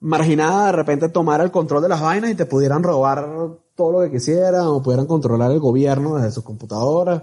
[0.00, 3.26] marginada de repente tomara el control de las vainas y te pudieran robar
[3.74, 7.22] todo lo que quisieran o pudieran controlar el gobierno desde sus computadoras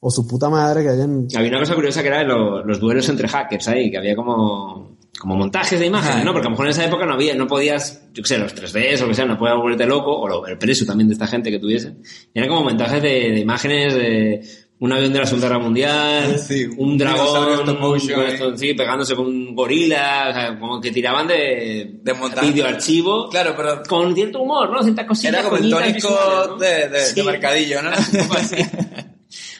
[0.00, 3.08] o su puta madre que hayan Había una cosa curiosa que era lo- los duelos
[3.08, 6.24] entre hackers ahí, que había como, como montajes de imágenes.
[6.24, 6.32] ¿no?
[6.32, 8.54] Porque a lo mejor en esa época no había, no podías, yo qué sé, los
[8.54, 11.14] 3Ds o lo que sea, no podías volverte loco, o lo, el precio también de
[11.14, 11.94] esta gente que tuviese.
[12.34, 14.42] Eran como montajes de, de imágenes de
[14.78, 18.34] un avión de la Segunda Guerra Mundial, Sí, un un dragón, motion con ahí.
[18.34, 23.30] esto, sí, pegándose con un gorila, o sea, como que tiraban de, De videoarchivo.
[23.30, 24.82] Claro, pero Con cierto humor, ¿no?
[24.82, 25.28] Cierta cosita.
[25.30, 26.56] era como el tónico visuales, ¿no?
[26.58, 27.14] de, de, Sí.
[27.14, 27.90] de mercadillo, ¿no?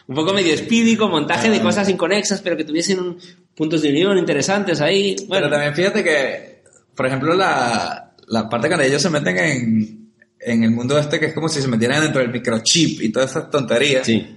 [0.08, 0.54] Un poco medio
[0.98, 1.50] con montaje Ah.
[1.50, 3.18] de cosas inconexas, pero que tuviesen un-
[3.54, 5.16] puntos de unión interesantes ahí.
[5.28, 6.62] Bueno, Pero también fíjate que,
[6.94, 11.26] por ejemplo, la, la parte cuando ellos se meten en, en el mundo este, que
[11.26, 14.06] es como si se metieran dentro del microchip y todas esas tonterías.
[14.06, 14.32] sí.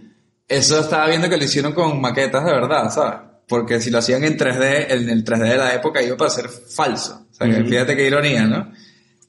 [0.47, 3.19] Eso estaba viendo que lo hicieron con maquetas de verdad, ¿sabes?
[3.47, 6.49] Porque si lo hacían en 3D, en el 3D de la época iba a ser
[6.49, 7.27] falso.
[7.29, 7.69] O sea, que Ujú.
[7.69, 8.71] fíjate qué ironía, ¿no?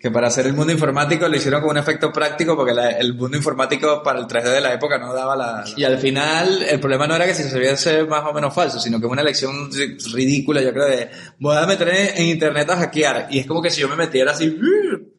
[0.01, 3.13] Que para hacer el mundo informático lo hicieron con un efecto práctico porque la- el
[3.15, 5.63] mundo informático para el 3D de la época no daba la...
[5.77, 8.81] Y al final el problema no era que si se viese más o menos falso,
[8.81, 12.71] sino que una elección ri- ridícula, yo creo, de voy a meter en, en internet
[12.71, 13.27] a hackear.
[13.31, 14.59] Y es como que si yo me metiera así,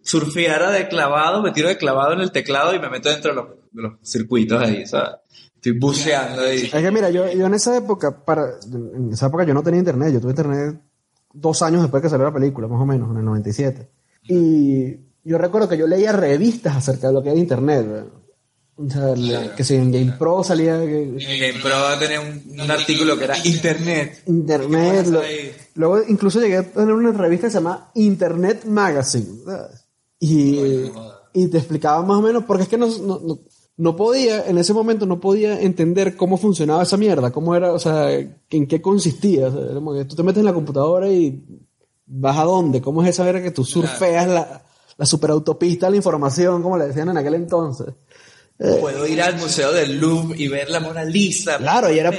[0.01, 3.36] surfeara de clavado, me tiro de clavado en el teclado y me meto dentro de
[3.36, 5.11] los, de los circuitos ahí, ¿sabes?
[5.55, 6.61] Estoy buceando ahí.
[6.63, 9.79] Es que mira, yo, yo en esa época, para, en esa época yo no tenía
[9.79, 10.82] internet, yo tuve internet
[11.34, 13.88] dos años después que salió la película, más o menos, en el 97.
[14.28, 17.86] Y yo recuerdo que yo leía revistas acerca de lo que era internet.
[18.76, 19.13] O sea,
[19.55, 23.26] que si en Game Pro salía que- En Game Pro tenía un, un artículo que
[23.26, 24.24] era Internet.
[24.26, 25.07] Internet.
[25.07, 25.22] lo-
[25.76, 29.28] luego incluso llegué a tener una revista que se llama Internet Magazine.
[29.45, 29.86] ¿sabes?
[30.19, 30.59] Y,
[31.34, 33.39] y te explicaba más o menos, porque es que no, no,
[33.78, 37.80] no, podía, en ese momento no podía entender cómo funcionaba esa mierda, cómo era, o
[37.80, 39.47] sea, en qué consistía.
[39.47, 39.51] O
[39.95, 41.43] sea, tú te metes en la computadora y
[42.14, 44.64] vas a dónde, cómo es esa era que tú surfeas la,
[44.97, 47.88] la superautopista de la información, como le decían en aquel entonces.
[48.80, 51.57] Puedo ir al Museo del Louvre y ver la Mona Lisa.
[51.57, 52.12] Claro, y era,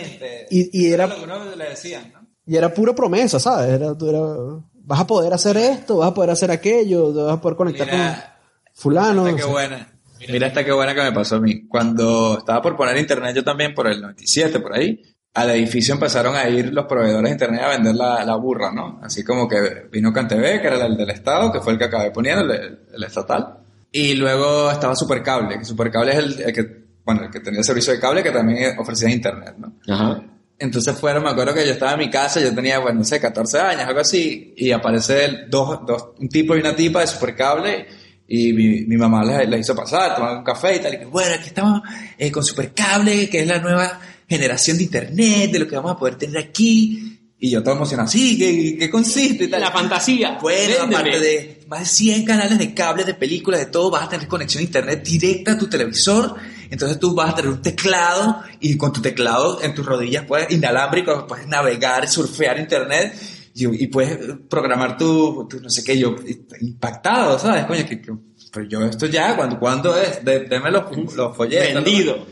[0.50, 2.26] y, y era lo que uno le decían, ¿no?
[2.44, 3.70] Y era pura promesa, ¿sabes?
[3.70, 7.40] Era, tú era- vas a poder hacer esto, vas a poder hacer aquello, vas a
[7.40, 9.28] poder conectar Mira, con fulano.
[9.28, 9.88] Esta qué buena.
[10.28, 11.68] Mira esta qué buena que me pasó a mí.
[11.68, 15.00] Cuando estaba por poner internet yo también por el 97, por ahí,
[15.34, 19.00] al edificio empezaron a ir los proveedores de internet a vender la, la burra, ¿no?
[19.02, 22.10] Así como que vino CanTV, que era el del Estado, que fue el que acabé
[22.10, 23.58] poniendo, el, el estatal.
[23.90, 27.64] Y luego estaba Supercable, que Supercable es el, el que, bueno, el que tenía el
[27.64, 29.72] servicio de cable que también ofrecía internet, ¿no?
[29.88, 30.22] Ajá.
[30.58, 33.20] Entonces fueron, me acuerdo que yo estaba en mi casa, yo tenía, bueno, no sé,
[33.20, 37.86] 14 años, algo así, y aparece dos, dos, un tipo y una tipa de Supercable,
[38.28, 41.04] y mi, mi mamá les, les hizo pasar, tomar un café y tal, y que
[41.06, 41.82] bueno, aquí estamos
[42.16, 43.98] eh, con Supercable, que es la nueva
[44.32, 47.08] generación de internet, de lo que vamos a poder tener aquí,
[47.38, 49.44] y yo todo emocionado, sí, ¿qué, qué consiste?
[49.44, 49.60] y tal.
[49.62, 50.38] La fantasía.
[50.40, 54.08] Bueno, aparte de más de 100 canales de cable, de películas, de todo, vas a
[54.08, 56.36] tener conexión a internet directa a tu televisor.
[56.70, 60.52] Entonces tú vas a tener un teclado y con tu teclado en tus rodillas puedes
[60.52, 63.12] inalámbrico, puedes navegar, surfear internet
[63.54, 64.18] y, y puedes
[64.48, 66.14] programar tu, tu no sé qué, yo
[66.60, 67.64] impactado, ¿sabes?
[67.66, 68.12] Coño, que, que-
[68.52, 70.24] pero yo esto ya, ¿cuándo, cuándo es?
[70.24, 70.84] De- deme los,
[71.16, 71.74] los folletos.
[71.82, 72.24] Vendido.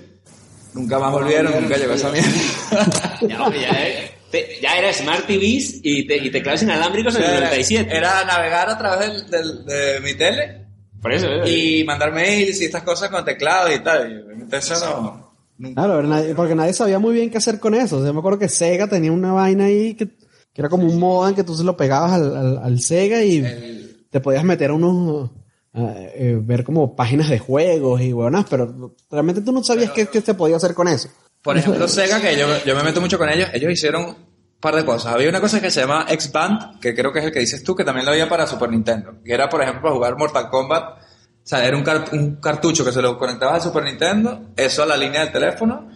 [0.74, 2.28] Nunca más volvieron, nunca llegó esa mierda.
[3.22, 7.34] Ya, ya, eh, te- ya era Smart TVs y, te, y teclados inalámbricos en el
[7.34, 7.94] 97.
[7.96, 10.66] Era navegar a través del, del- de mi tele
[11.02, 11.50] Por eso, eh.
[11.80, 14.24] y mandar mails y estas cosas con teclado y tal.
[14.26, 15.34] Obviamente eso no.
[15.58, 17.96] nunca- Claro, nadie- porque nadie sabía muy bien qué hacer con eso.
[17.96, 20.84] O sea, yo me acuerdo que Sega tenía una vaina ahí que, que era como
[20.86, 24.70] un modem que tú se lo pegabas al, al, al Sega y te podías meter
[24.70, 25.30] a unos...
[25.72, 30.06] a, eh, ver como páginas de juegos y buenas, pero realmente tú no sabías qué,
[30.06, 31.08] qué se podía hacer con eso.
[31.42, 34.16] Por ejemplo, Sega, que yo, yo me meto mucho con ellos, ellos hicieron un
[34.60, 35.14] par de cosas.
[35.14, 37.74] Había una cosa que se llama X-Band, que creo que es el que dices tú,
[37.74, 39.14] que también lo había para Super Nintendo.
[39.24, 40.98] Que era, por ejemplo, para jugar Mortal Kombat.
[41.42, 44.82] O sea, era un, car- un cartucho que se lo conectabas al Super Nintendo, eso
[44.82, 45.88] a la línea del teléfono,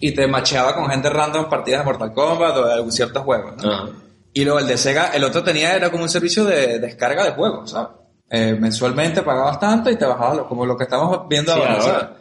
[0.00, 3.62] y te macheaba con gente random partidas de Mortal Kombat o de algún ciertos juegos,
[3.62, 3.72] ¿no?
[3.72, 3.88] Ajá.
[4.32, 7.30] Y luego el de Sega, el otro tenía, era como un servicio de descarga de
[7.30, 7.90] juegos, ¿sabes?
[8.30, 12.12] Eh, mensualmente pagabas tanto y te bajabas lo- como lo que estamos viendo Sí, ahora.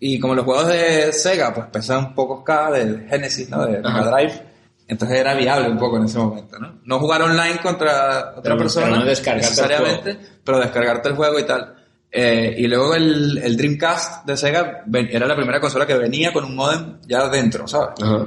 [0.00, 3.64] Y como los juegos de Sega, pues pesan un poco K del Genesis, ¿no?
[3.64, 4.42] De Mega Drive.
[4.88, 6.80] Entonces era viable un poco en ese momento, ¿no?
[6.84, 8.86] No jugar online contra otra Pero- persona.
[8.86, 11.76] pero no descargarte el necesariamente, pero descargarte el juego y tal.
[12.10, 16.32] Eh, y luego el, el Dreamcast de Sega ven- era la primera consola que venía
[16.32, 17.90] con un modem ya dentro, ¿sabes?
[18.02, 18.26] Ajá.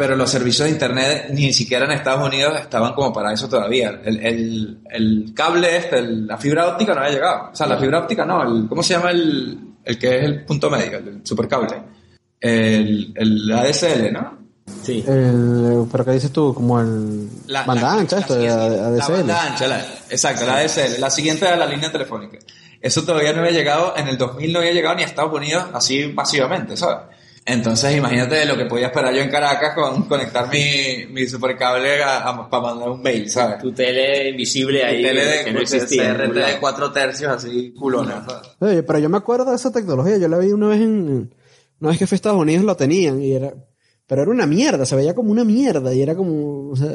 [0.00, 4.00] Pero los servicios de internet ni siquiera en Estados Unidos estaban como para eso todavía.
[4.02, 7.50] El, el, el cable este, el- la fibra óptica no había llegado.
[7.52, 10.44] O sea, la fibra óptica no, el, ¿cómo se llama el, el que es el
[10.46, 11.68] punto medio, el supercable?
[12.40, 14.38] El, el ADSL, ¿no?
[14.82, 15.04] Sí.
[15.06, 16.54] El, pero ¿qué dices tú?
[16.54, 19.12] Como el La- banda la- ancha, la esto de La ADSL.
[19.12, 20.98] banda ancha, la- exacto, la ADSL.
[21.00, 22.38] La siguiente era la línea telefónica.
[22.80, 25.66] Eso todavía no había llegado, en el 2000 no había llegado ni a Estados Unidos
[25.74, 27.08] así masivamente, ¿sabes?
[27.46, 32.18] Entonces imagínate lo que podía esperar yo en Caracas con conectar mi, mi supercable a-
[32.28, 33.58] a- para mandar un mail, ¿sabes?
[33.58, 36.14] Tu tele invisible ahí tele de, que no existía.
[36.14, 36.60] CRT de.
[36.60, 38.24] 4 tercios así culona.
[38.28, 38.48] ¿sabes?
[38.60, 41.34] Oye, pero yo me acuerdo de esa tecnología, yo la vi una vez en,
[41.80, 43.52] una vez que fui a Estados Unidos lo tenían y era,
[44.06, 46.90] pero era una mierda, se veía como una mierda y era como, o sea,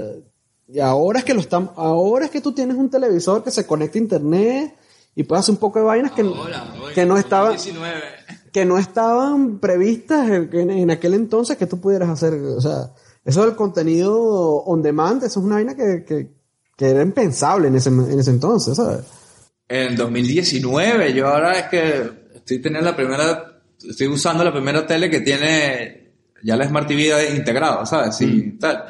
[0.67, 3.65] y ahora es que lo están, ahora es que tú tienes un televisor que se
[3.65, 4.75] conecta a internet
[5.15, 6.23] y puedes hacer un poco de vainas que,
[6.93, 7.53] que no estaban,
[8.55, 12.89] que no estaban previstas en, aquel entonces que tú pudieras hacer, o sea,
[13.25, 14.15] eso del contenido
[14.63, 16.29] on demand, eso es una vaina que, que,
[16.77, 19.01] que era impensable en ese, en ese entonces, ¿sabes?
[19.67, 24.87] En el 2019, yo ahora es que estoy teniendo la primera, estoy usando la primera
[24.87, 28.15] tele que tiene ya la Smart TV integrado, ¿sabes?
[28.15, 28.85] Sí, tal.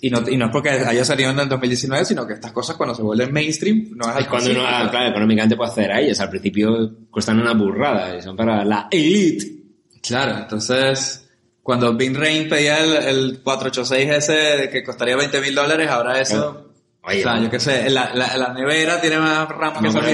[0.00, 2.76] Y no, y no es porque haya salido en el 2019, sino que estas cosas
[2.76, 6.00] cuando se vuelven mainstream, no es Es cuando uno, ah, claro, económicamente puede acceder a
[6.00, 6.20] ellas.
[6.20, 9.52] Al principio cuestan una burrada y son para la elite.
[10.00, 11.28] Claro, entonces,
[11.62, 16.64] cuando Bing Rain pedía el, el 486S de que costaría 20 mil dólares, ahora eso...
[17.02, 19.92] Oye, o sea, yo qué sé, la, la, la nevera tiene más RAM que No,
[19.92, 20.10] la,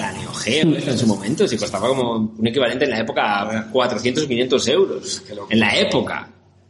[0.00, 3.70] la Neo Geo en su momento, si costaba como un equivalente en la época a
[3.70, 5.22] 400 o 500 euros.
[5.48, 6.28] En la época.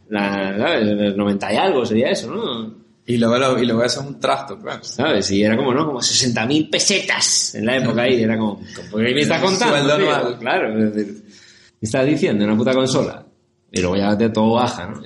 [0.09, 0.81] La, ¿sabes?
[0.87, 2.85] En el 90 y algo sería eso, ¿no?
[3.07, 4.77] Y luego, lo- y luego eso es un trasto, pues.
[4.87, 5.29] ¿Sabes?
[5.31, 5.85] Y era como, ¿no?
[5.85, 8.59] Como 60.000 pesetas en la época y era como,
[8.91, 9.97] ¿por qué me estás contando?
[9.97, 10.39] Tío?
[10.39, 10.77] Claro.
[10.87, 11.23] es decir,
[11.79, 12.45] ¿Qué estás diciendo?
[12.45, 13.25] Una puta consola.
[13.71, 15.01] Y luego ya te todo baja, ¿no?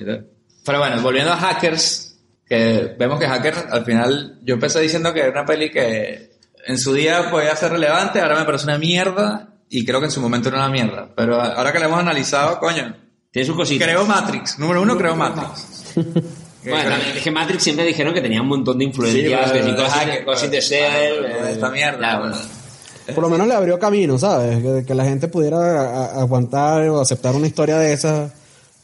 [0.64, 5.20] Pero bueno, volviendo a Hackers, que vemos que Hackers al final, yo empecé diciendo que
[5.20, 6.30] era una peli que
[6.66, 10.12] en su día podía ser relevante, ahora me parece una mierda y creo que en
[10.12, 11.08] su momento era una mierda.
[11.16, 12.94] Pero ahora que la hemos analizado, coño,
[13.30, 13.84] Tiene su cosita.
[13.84, 14.58] creo Matrix.
[14.58, 15.94] Número uno, creo Matrix.
[16.62, 19.52] Bueno, también es que Matrix siempre dijeron que tenía un montón de influencias, Sí,
[20.50, 22.36] que si Shell, pero eh, esta mierda, ya, bueno.
[22.36, 22.50] bueno.
[23.14, 24.62] Por lo menos le abrió camino, ¿sabes?
[24.62, 28.30] Que, que la gente pudiera aguantar o aceptar una historia de esa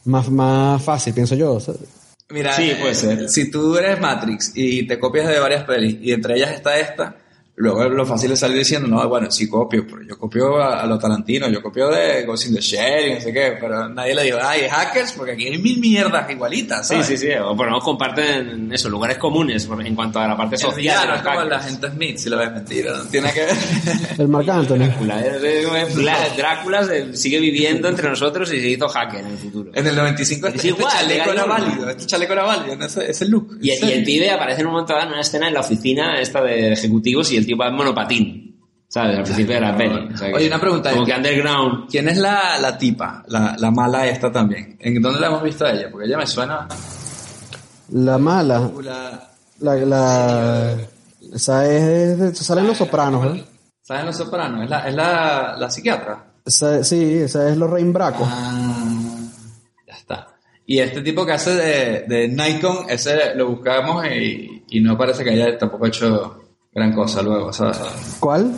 [0.05, 1.59] más, más fácil, pienso yo.
[1.59, 1.81] ¿sabes?
[2.29, 3.29] Mira, Sí, eh, puede ser.
[3.29, 7.15] si tú eres Matrix y te copias de varias pelis y entre ellas está esta,
[7.57, 10.85] luego lo fácil es salir diciendo, no, bueno, sí copio, pero yo copio a, a
[10.85, 14.13] lo Tarantino, yo copio de Ghost in the Shell y no sé qué, pero nadie
[14.15, 17.07] le dijo, ay, hackers, porque aquí hay mil mierdas igualitas, Sí, ¿sabes?
[17.07, 17.29] sí, sí.
[17.33, 20.77] O por lo menos comparten eso, lugares comunes en cuanto a la parte social.
[20.77, 21.49] villano de es los como hackers.
[21.49, 23.55] la gente Smith, si lo ves mentira, no tiene que ver.
[24.19, 24.77] El Marc Anthony.
[24.77, 29.71] Drácula, Drácula, sigue viviendo entre nosotros y se hizo hacker en el futuro.
[29.73, 32.85] En el 95 Es este, este igual, chaleco era válido, este chaleco era válido, no,
[32.85, 33.57] ese, ese look.
[33.61, 35.61] Y el, y el pibe aparece en un momento dado en una escena en la
[35.61, 38.43] oficina esta de ejecutivos y el tipo va en monopatín.
[38.89, 39.17] ¿Sabes?
[39.17, 40.13] Al principio de la peli.
[40.13, 40.91] O sea que- Oye, una pregunta.
[40.93, 41.89] Como que underground.
[41.89, 44.77] ¿Quién es la, la tipa, la, la mala esta también?
[44.79, 45.89] ¿En dónde la hemos visto a ella?
[45.91, 46.67] Porque ella me suena...
[47.93, 49.29] La mala, La,
[49.59, 50.75] la, la,
[51.33, 53.43] esa es, de- sale en Los Sopranos, ¿eh?
[53.81, 54.63] ¿Sabes Los Sopranos?
[54.63, 56.25] Es la, es la, la psiquiatra.
[56.45, 58.25] Esa- sí, esa es Lorraine Bracco.
[58.29, 59.19] Ah,
[59.87, 60.27] ya está.
[60.65, 65.23] Y este tipo que hace de, de Nikon, ese lo buscamos y, y no parece
[65.23, 67.77] que haya tampoco hecho gran cosa luego, ¿sabes?
[68.19, 68.51] ¿Cuál?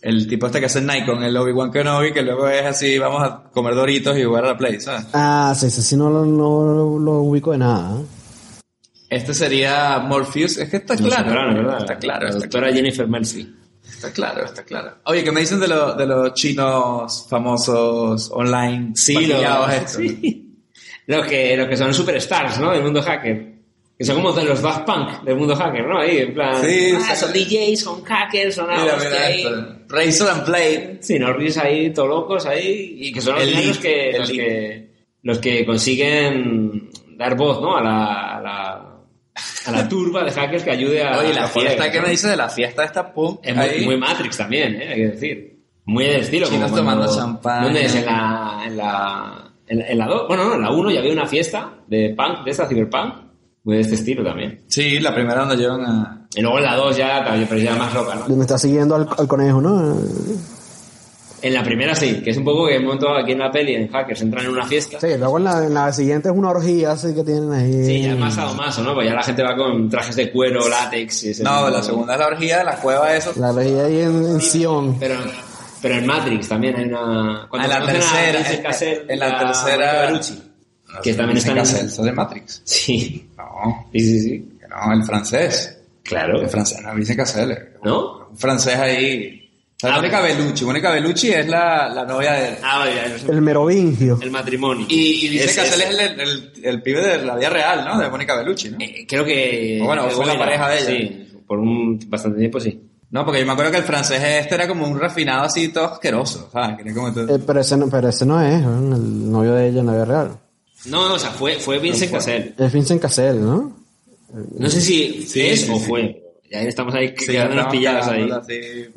[0.00, 3.44] El tipo este que hace Nikon, el Obi-Wan Kenobi, que luego es así, vamos a
[3.52, 5.06] comer doritos y jugar a la Play, ¿sabes?
[5.12, 8.00] Ah, sí, sí, sí, no, lo- no lo ubico de nada.
[8.00, 8.04] ¿eh?
[9.10, 10.56] Este sería Morpheus.
[10.56, 11.30] Es que está claro.
[11.30, 11.78] Claro, ¿verdad?
[11.80, 13.54] Está claro, La está doctora Jennifer Murphy.
[13.88, 14.94] Está claro, está claro.
[15.04, 18.96] Oye, ¿qué me dicen de, lo- de los chinos famosos online los,
[19.90, 20.56] sí.
[21.06, 22.72] los, que, los que son superstars, ¿no?
[22.72, 23.51] Del mundo hacker.
[24.02, 25.98] Que son como de los Daft Punk del mundo hacker, ¿no?
[25.98, 26.62] Ahí, en plan.
[26.62, 29.44] Sí, ah, son DJs, son hackers, son Mira, algo mira ahí.
[29.88, 30.98] Razor and Blade.
[31.00, 32.96] Sí, Norris ahí, todos locos ahí.
[32.98, 34.90] Y que son los, El los que, los, que,
[35.22, 37.76] los que consiguen dar voz, ¿no?
[37.76, 38.72] A la, a la,
[39.66, 41.18] a la turba de hackers que ayude a.
[41.18, 42.02] Oye, la a fiesta colegas, que ¿no?
[42.04, 43.38] me dice de la fiesta esta pum.
[43.42, 44.88] Es muy, muy Matrix también, ¿eh?
[44.88, 45.52] hay que decir.
[45.84, 46.46] Muy del estilo.
[46.48, 47.64] Chinos como cuando- tomando champán.
[47.64, 47.94] ¿Dónde es?
[47.96, 48.62] En la...
[48.66, 51.78] En la, en, en la dos- bueno, no, en la 1 ya había una fiesta
[51.86, 53.14] de punk, de esta cyberpunk.
[53.64, 54.60] Muy de este estilo también.
[54.68, 56.26] Sí, la primera donde llevan a...
[56.34, 58.34] Y luego en la 2 ya, también, pero ya más loca, ¿no?
[58.34, 59.96] Me está siguiendo al, al conejo, ¿no?
[61.42, 63.50] En la primera sí, que es un poco que en un momento aquí en la
[63.50, 65.00] peli, en Hackers, entran en una fiesta.
[65.00, 67.84] Sí, luego en la, en la siguiente es una orgía así que tienen ahí.
[67.84, 68.94] Sí, ya es más sadomaso, ¿no?
[68.94, 71.76] Pues ya la gente va con trajes de cuero, látex y ese No, tipo la
[71.78, 73.32] de- segunda es la orgía de la cueva eso.
[73.36, 74.96] La orgía ahí en, en Sion.
[75.00, 75.16] Pero,
[75.82, 77.42] pero en Matrix también hay una...
[77.42, 80.20] Ah, en la a tercera, en- Cassel en la y a tercera-
[81.02, 81.64] que también están en...
[81.64, 82.62] Cassel, de Matrix.
[82.64, 84.48] Sí, No, sí, sí, sí.
[84.60, 85.78] que no, el francés.
[86.02, 86.40] Claro.
[86.40, 87.58] El francés, no, Vincent Cassel.
[87.84, 88.28] ¿No?
[88.30, 89.38] Un francés ahí.
[89.76, 90.64] O sea, Ah, Mónica Bellucci.
[90.64, 92.56] Mónica Bellucci es la, la novia de...
[92.62, 92.84] Ah.
[93.28, 94.18] El merovingio.
[94.22, 94.86] el matrimonio.
[94.88, 97.84] Y, y Vincent Es- Cassel es- es el, el, el pibe de la vida real,
[97.84, 97.98] ¿no?
[97.98, 98.76] De Mónica Bellucci, ¿no?
[98.80, 99.80] eh, creo que...
[99.82, 100.86] O bueno, fue la pareja de ella.
[100.86, 102.80] Sí, por un bastante tiempo sí.
[103.10, 105.84] No, porque yo me acuerdo que el francés este era como un refinado así todo
[105.92, 106.76] asqueroso, ¿sabes?
[106.76, 108.64] Que era como todo- Eh, pero, ese no, pero ese no es, ¿eh?
[108.64, 110.38] el novio de ella en la vida real.
[110.86, 112.54] No, no, o sea, fue, fue Vincent Cassel.
[112.58, 113.76] Es Vincent Cassel, ¿no?
[114.58, 115.84] No sé si Sí, es sí, o sí.
[115.86, 116.18] fue.
[116.50, 118.28] Ya estamos ahí Sí, quedándonos pillados ahí.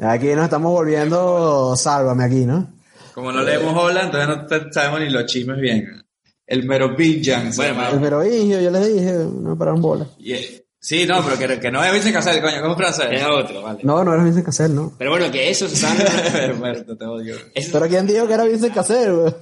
[0.02, 2.68] Aquí nos estamos volviendo sálvame aquí, ¿no?
[3.14, 6.04] Como no leemos hola, entonces no sabemos ni los chismes bien.
[6.48, 7.52] El Merovingian.
[7.56, 7.90] Bueno.
[7.90, 10.08] El merovingio, yo les dije, no me pararon bola.
[10.20, 10.36] Y-
[10.78, 13.08] Sí, no, pero que, que no es Vincent Cassel, coño, como francés.
[13.10, 13.80] Era otro, vale.
[13.82, 14.94] No, no era Vincent Cassel, ¿no?
[15.00, 15.98] Pero bueno, que esos están...
[16.60, 17.36] Roberto, te odio.
[17.72, 19.34] Pero ¿quién dijo que era Vincent Cassel, güey?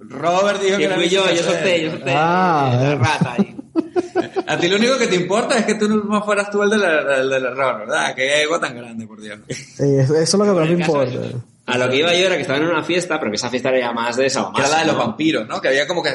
[0.00, 3.56] Robert dijo que que era fui yo, yo solté, yo solté Ah, la rata ahí.
[4.46, 6.82] A ti lo único que te importa es que tú no fueras tú el del,
[6.82, 8.14] el del error, ¿verdad?
[8.14, 9.38] Que ego tan grande, por Dios.
[9.48, 11.18] Sí, eso, eso es lo que más me importa.
[11.66, 13.70] A lo que iba yo era que estaban en una fiesta, pero que esa fiesta
[13.70, 15.60] era ya más de esa era la de los vampiros, ¿no?
[15.60, 16.10] Que había como que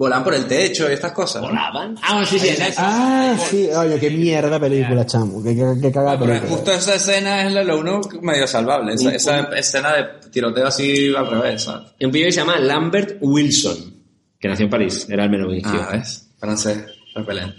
[0.00, 1.42] volaban por el techo y estas cosas.
[1.42, 1.48] ¿no?
[1.48, 1.94] ¿Volaban?
[2.00, 2.48] Ah, bueno, sí, sí.
[2.78, 5.42] Ah, sí, oye, qué mierda película, chamo.
[5.42, 6.56] Qué, qué, qué cagada Pero película.
[6.56, 8.94] justo esa escena es lo, lo uno medio salvable.
[8.94, 11.88] Esa, esa escena de tiroteo así al revés, ¿sabes?
[11.98, 13.94] Y un pibe que se llama Lambert Wilson,
[14.38, 15.70] que nació en París, era el merovingio.
[15.70, 16.30] Ah, ¿ves?
[16.38, 16.82] Francés,
[17.14, 17.56] repelente.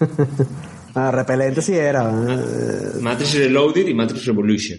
[0.94, 2.02] Ah, repelente sí era.
[2.10, 4.78] eh, Matrix Reloaded y Matrix Revolution.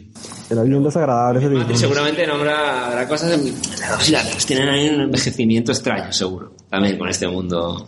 [0.49, 1.78] Era bien desagradable ese Matrix película.
[1.80, 6.11] seguramente nombra habrá cosas en la dos y la tres tienen ahí un envejecimiento extraño,
[6.14, 6.53] seguro.
[6.70, 7.88] También con este mundo.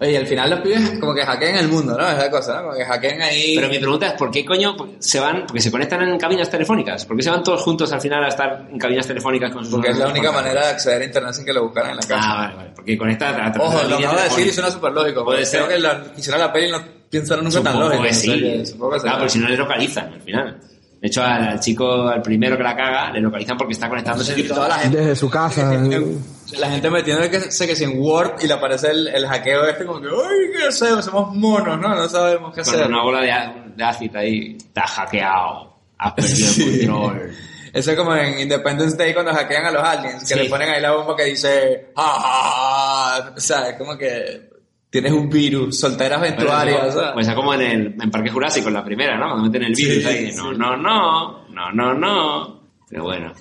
[0.00, 2.08] Oye, y al final los pibes como que hackean el mundo, ¿no?
[2.08, 2.62] Es la cosa, ¿no?
[2.68, 3.54] Como que hackean ahí...
[3.56, 5.44] Pero mi pregunta es, ¿por qué coño se van?
[5.46, 7.04] Porque se conectan en cabinas telefónicas.
[7.04, 9.74] ¿Por qué se van todos juntos al final a estar en cabinas telefónicas con sus
[9.74, 12.02] Porque es la única manera de acceder a internet sin que lo buscaran en la
[12.02, 12.18] casa.
[12.18, 12.70] Ah, vale, vale.
[12.74, 15.24] Porque conecta a través Ojo, lo línea acabo de decir y suena súper lógico.
[15.24, 15.60] Puede ser.
[15.60, 16.78] ser que la, que hicieron la peli y no
[17.10, 18.02] pensaron nunca tan Supongo lógico.
[18.04, 18.40] que sí.
[18.40, 19.18] que supongo que Claro, será.
[19.18, 20.60] porque si no le localizan al final.
[21.00, 24.38] De hecho, al, al chico, al primero que la caga, le localizan porque está conectándose.
[24.38, 25.72] Y toda la gente, Desde su casa.
[26.58, 29.64] la gente metiendo que sé que si en Word y le aparece el, el hackeo
[29.66, 31.04] este como que, ¡ay, qué hacemos!
[31.06, 31.94] Somos monos, ¿no?
[31.94, 32.86] No sabemos qué Con hacer.
[32.86, 34.56] una bola de, de ácido ahí.
[34.58, 35.74] Está hackeado.
[35.96, 37.32] Has perdido el control.
[37.72, 40.40] Eso es como en Independence Day cuando hackean a los aliens, que Sí.
[40.40, 42.16] le ponen ahí la bomba que dice, ¡ah!
[42.18, 44.49] ah, ah", O sea, es como que
[44.90, 47.12] tienes un virus, solteras vestuarias, o sea.
[47.14, 49.26] Pues es como en el en Parque Jurásico, en la primera, ¿no?
[49.30, 50.30] Cuando meten el virus Sí, ahí.
[50.32, 50.36] sí.
[50.36, 51.48] No, no, no.
[51.48, 52.60] No, no, no.
[52.88, 53.32] Pero bueno.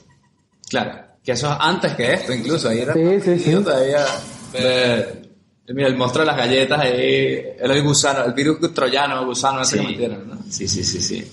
[0.70, 0.92] Claro,
[1.24, 2.70] que eso es antes que esto, incluso.
[2.70, 3.52] Ahí era Sí, sí, sí.
[3.64, 4.06] todavía.
[4.54, 5.30] de-
[5.74, 9.78] mira, el monstruo de las galletas ahí, era el gusano, el virus troyano, gusano ese
[9.80, 10.38] que metieron, ¿no?
[10.50, 11.32] Sí, sí, sí, sí.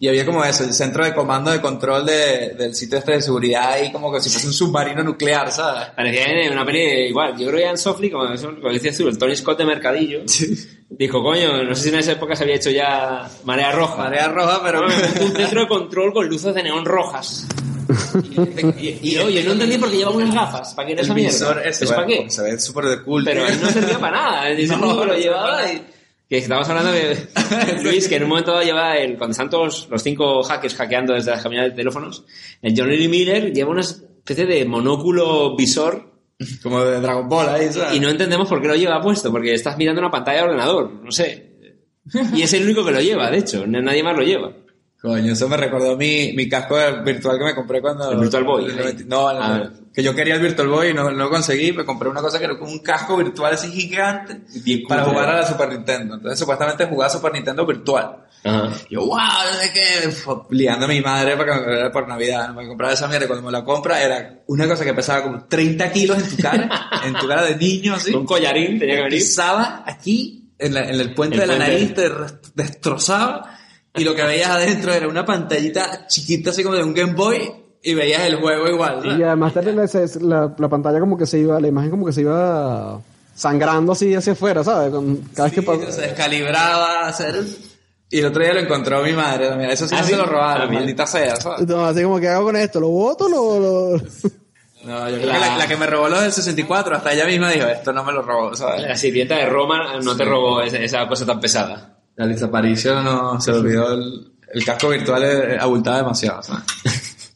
[0.00, 3.22] Y había como eso, el centro de comando de control de, del sitio este de
[3.22, 5.88] seguridad ahí, como que si fuese un submarino nuclear, ¿sabes?
[5.96, 7.32] Parecía en una peli igual.
[7.38, 10.22] Yo creo que Ian Softly, como, como decías tú, el Tony Scott de Mercadillo,
[10.90, 13.96] dijo, coño, no sé si en esa época se había hecho ya Marea Roja.
[13.96, 14.84] Marea roja, pero...
[15.24, 17.46] Un centro de control con luces de neón rojas.
[18.78, 20.74] Y, y, oye, no entendí por qué lleva unas gafas.
[20.74, 21.62] ¿Para qué era el esa mierda?
[21.62, 22.16] ese, ¿Es bueno, para qué?
[22.16, 23.24] porque Se ve súper de cool.
[23.24, 24.48] Pero él no servía para nada.
[24.48, 25.82] Él dice, No, no, llevaba y...
[26.28, 27.28] Que estamos hablando de
[27.82, 31.12] Luis, que en un momento dado lleva el, cuando están todos los cinco hackers hackeando
[31.12, 32.24] desde las cabinas de teléfonos,
[32.62, 36.14] el Johnny Lee Miller lleva una especie de monóculo visor
[36.62, 37.96] Como de Dragon Ball ahí, ¿sabes?
[37.96, 40.92] y no entendemos por qué lo lleva puesto, porque estás mirando una pantalla de ordenador,
[40.92, 41.52] no sé.
[42.34, 44.52] Y es el único que lo lleva, de hecho, nadie más lo lleva.
[45.04, 48.10] Coño, eso me recordó mi, mi casco virtual que me compré cuando...
[48.10, 48.64] ¿El Virtual Boy?
[48.72, 49.70] metí- No, el- Ah.
[49.92, 52.38] que yo quería el Virtual Boy y no, no lo conseguí, me compré una cosa
[52.38, 56.14] que era como un casco virtual así gigante Bien para jugar a la Super Nintendo.
[56.14, 58.16] Entonces supuestamente jugaba Super Nintendo virtual.
[58.44, 58.70] Ajá.
[58.88, 62.48] Yo, wow, no qué, Fue liando a mi madre para que me comprara por Navidad,
[62.48, 63.26] no me compraba esa mierda.
[63.26, 66.90] Cuando me la compra era una cosa que pesaba como 30 kilos en tu cara,
[67.04, 68.14] en tu cara de niño así.
[68.14, 69.18] Un collarín tenía que venir.
[69.18, 71.72] Pisaba aquí, en, la- en el puente El de la puente.
[72.08, 73.58] nariz, te destrozaba.
[73.96, 77.50] Y lo que veías adentro era una pantallita chiquita, así como de un Game Boy,
[77.82, 79.18] y veías el juego igual.
[79.18, 79.62] Y además la,
[80.20, 83.00] la, la pantalla como que se iba, la imagen como que se iba
[83.34, 84.92] sangrando así hacia afuera, ¿sabes?
[85.34, 87.42] Cada vez que Sí, pasa- se descalibraba, hacer...
[88.10, 89.70] Y el otro día lo encontró mi madre también.
[89.70, 90.10] Eso sí, ¿Ah, sí?
[90.12, 91.66] se lo robaron, maldita sea, ¿sabes?
[91.66, 93.98] No, así como que hago con esto, lo boto, lo, lo...
[94.84, 97.26] No, yo creo La- que la, la que me robó los del 64, hasta ella
[97.26, 98.82] misma dijo, esto no me lo robó, ¿sabes?
[98.82, 101.93] La sirvienta de Roma no te robó esa, esa cosa tan pesada.
[102.16, 106.62] La Lisa Aparicio no se olvidó el, el casco virtual eh, abultaba demasiado, ¿sabes?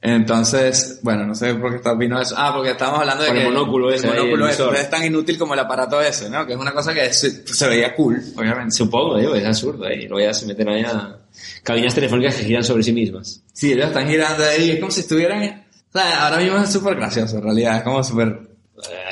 [0.00, 2.34] Entonces, bueno, no sé por qué está- vino eso.
[2.38, 4.90] Ah, porque estábamos hablando de Por el que monóculo ese el monóculo el ese, es
[4.90, 6.46] tan inútil como el aparato ese, ¿no?
[6.46, 8.76] Que es una cosa que se, se veía cool, obviamente.
[8.76, 9.86] Supongo, digo, es absurdo.
[9.88, 10.04] ¿eh?
[10.04, 11.16] Y luego ya se meten ahí a
[11.64, 13.42] cabinas telefónicas que giran sobre sí mismas.
[13.52, 15.42] Sí, ellos están girando ahí, es como si estuvieran...
[15.88, 18.47] O sea, ahora mismo es súper gracioso, en realidad, es como súper...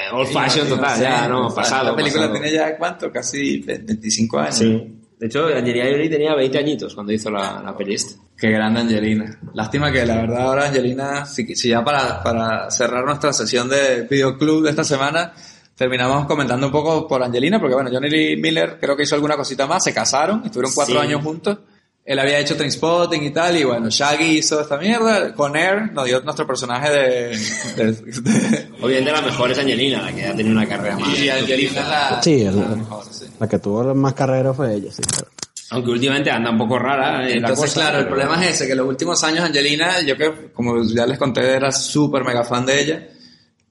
[0.07, 1.55] Eh, old fashion total, Sí, ya, ¿no?
[1.55, 1.91] Pasado.
[1.91, 2.41] La película pasado.
[2.41, 3.11] tiene ya, ¿cuánto?
[3.13, 4.55] Casi 25 años.
[4.57, 4.93] Sí.
[5.19, 8.21] De hecho, Angelina Jolie tenía 20 añitos cuando hizo la, la peli esta.
[8.37, 9.39] Qué grande Angelina.
[9.55, 14.03] Lástima que la verdad ahora Angelina, si, si ya para, para cerrar nuestra sesión de
[14.11, 15.33] videoclub de esta semana,
[15.75, 19.37] terminamos comentando un poco por Angelina, porque bueno, Johnny Lee Miller creo que hizo alguna
[19.37, 21.07] cosita más, se casaron, estuvieron cuatro Sí.
[21.07, 21.59] años juntos.
[22.07, 26.05] Él había hecho Trainspotting y tal, y bueno, Shaggy hizo esta mierda, con Air nos
[26.07, 27.39] dio nuestro personaje de...
[27.77, 31.19] de- de- Obviamente la mejor es Angelina, la que ha tenido una carrera más.
[31.19, 33.25] y Angelina es la, Sí, el- la mejor, sí.
[33.41, 35.03] la que tuvo más carrera fue ella, sí.
[35.03, 35.27] claro.
[35.71, 37.27] Aunque últimamente anda un poco rara.
[37.27, 40.01] eh, la Entonces, cosa, claro, el pero- problema es ese, que los últimos años Angelina,
[40.03, 43.09] yo que, como ya les conté, era súper mega fan de ella.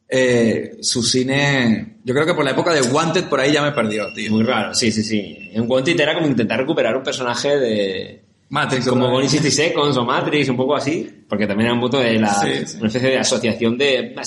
[0.10, 3.72] Eh, su cine, yo creo que por la época de Wanted por ahí ya me
[3.72, 4.30] perdió, tío.
[4.30, 5.50] Muy raro, sí, sí, sí.
[5.54, 8.25] En Wanted era como intentar recuperar un personaje de...
[8.50, 8.88] Matrix.
[8.88, 9.28] Como Gone.
[9.28, 11.10] 60 Seconds o Matrix, un poco así.
[11.28, 12.34] Porque también era un punto de la...
[12.34, 12.78] Sí, sí.
[12.78, 14.20] Una especie de asociación de asesinos,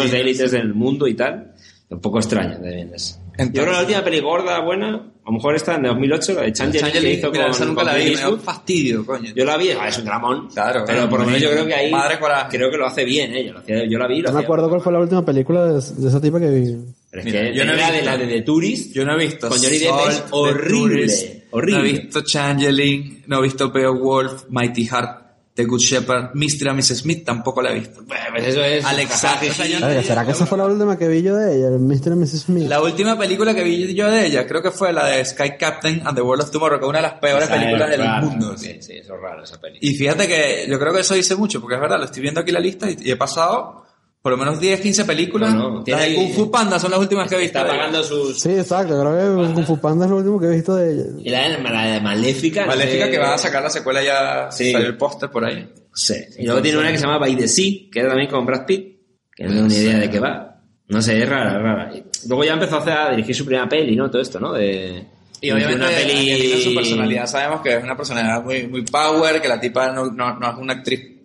[0.00, 1.52] Asesinos, de élites del mundo y tal.
[1.88, 3.20] Un poco extraño también es.
[3.38, 6.32] Entonces- Yo creo que la última peli gorda, buena, a lo mejor esta en 2008,
[6.32, 9.30] la de Changeling, que hizo mira, con, esa nunca con la vi, me fastidio, coño.
[9.36, 10.48] Yo la vi, ah, es un dramón.
[10.48, 11.92] Claro, Pero claro, por lo menos yo creo que ahí.
[11.92, 12.18] Madre.
[12.50, 13.52] Creo que lo hace bien ella.
[13.52, 14.20] lo hacía- yo la vi.
[14.22, 16.76] Lo No me acuerdo cuál fue la última película de, de esa tipa que vi.
[17.10, 18.06] Pero es Mira, que yo no he era de visto.
[18.10, 18.92] la de The Tourist.
[18.92, 21.78] Yo no he visto Con Johnny Depp es horrible, Tourist, horrible.
[21.78, 26.68] No he visto Changeling, no he visto Beowulf, Mighty Heart, The Good Shepherd, Mr.
[26.68, 26.96] and Mrs.
[26.96, 28.04] Smith tampoco la he visto.
[28.04, 28.84] Pues eso es.
[28.84, 31.78] Alexa, o sea, ¿Será que esa fue la última que vi yo de ella, el
[31.80, 32.12] Mr.
[32.12, 32.42] and Mrs.
[32.42, 32.68] Smith?
[32.68, 36.02] La última película que vi yo de ella, creo que fue la de Sky Captain
[36.04, 38.00] and the World of Tomorrow, que es una de las peores Esa es películas del
[38.00, 38.58] rara, mundo.
[38.58, 39.78] Sí, sí, eso es raro esa peli.
[39.80, 42.40] Y fíjate que yo creo que eso dice mucho, porque es verdad, lo estoy viendo
[42.42, 43.85] aquí la lista y, y he pasado
[44.26, 45.54] por lo menos 10, 15 películas.
[45.54, 47.58] No, no, las de Kung Fu Panda son las últimas que he visto.
[47.60, 48.40] Está pagando sus...
[48.40, 48.98] Sí, exacto.
[49.00, 51.04] Creo que Kung Fu Panda es lo último que he visto de ella.
[51.22, 52.66] Y la, de- la de Maléfica.
[52.66, 54.72] Maléfica de- que va a sacar la secuela ya, Sí.
[54.72, 55.68] salió el póster por ahí.
[55.94, 56.14] Sí.
[56.40, 58.66] Y luego tiene una que se llama By the Sea, que era también con Brad
[58.66, 58.98] Pitt,
[59.32, 60.60] que no tengo ni idea de qué va.
[60.88, 61.92] No sé, es rara, rara.
[61.94, 64.10] Y luego ya empezó a, hacer, a dirigir su primera peli, ¿no?
[64.10, 64.52] Todo esto, ¿no?
[64.54, 65.04] De,
[65.40, 66.62] Y obviamente una peli...
[66.64, 70.36] Su personalidad sabemos que es una personalidad muy, muy power, que la tipa no, no,
[70.36, 71.15] no es una actriz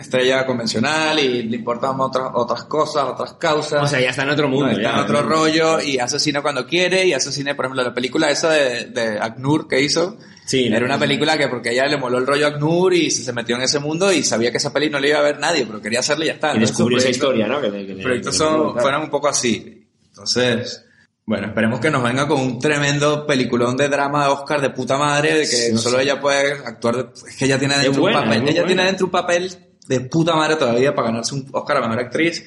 [0.00, 3.82] estrella convencional y le importan otras, otras cosas, otras causas.
[3.82, 4.66] O sea, ya está en otro mundo.
[4.66, 5.28] No, está ya, en otro ¿no?
[5.28, 9.68] rollo y asesina cuando quiere y asesina, por ejemplo, la película esa de, de Agnur
[9.68, 10.16] que hizo.
[10.46, 13.10] Sí, era no, una película que porque a ella le moló el rollo Agnur y
[13.10, 15.22] se, se metió en ese mundo y sabía que esa peli no le iba a
[15.22, 16.56] ver nadie, pero quería hacerle y ya está.
[16.56, 17.60] Y descubrió esa historia, ¿no?
[17.60, 19.86] Que le- que le- proyectos que le- son, fueran un poco así.
[20.08, 20.84] Entonces,
[21.24, 24.98] bueno, esperemos que nos venga con un tremendo peliculón de drama de Oscar de puta
[24.98, 26.02] madre, de que No solo sé.
[26.02, 28.84] ella puede actuar, de- es que ella tiene dentro buena, un papel, ella tiene buena.
[28.86, 29.56] dentro un papel
[29.90, 32.44] de puta madre todavía para ganarse un Oscar a Mejor Actriz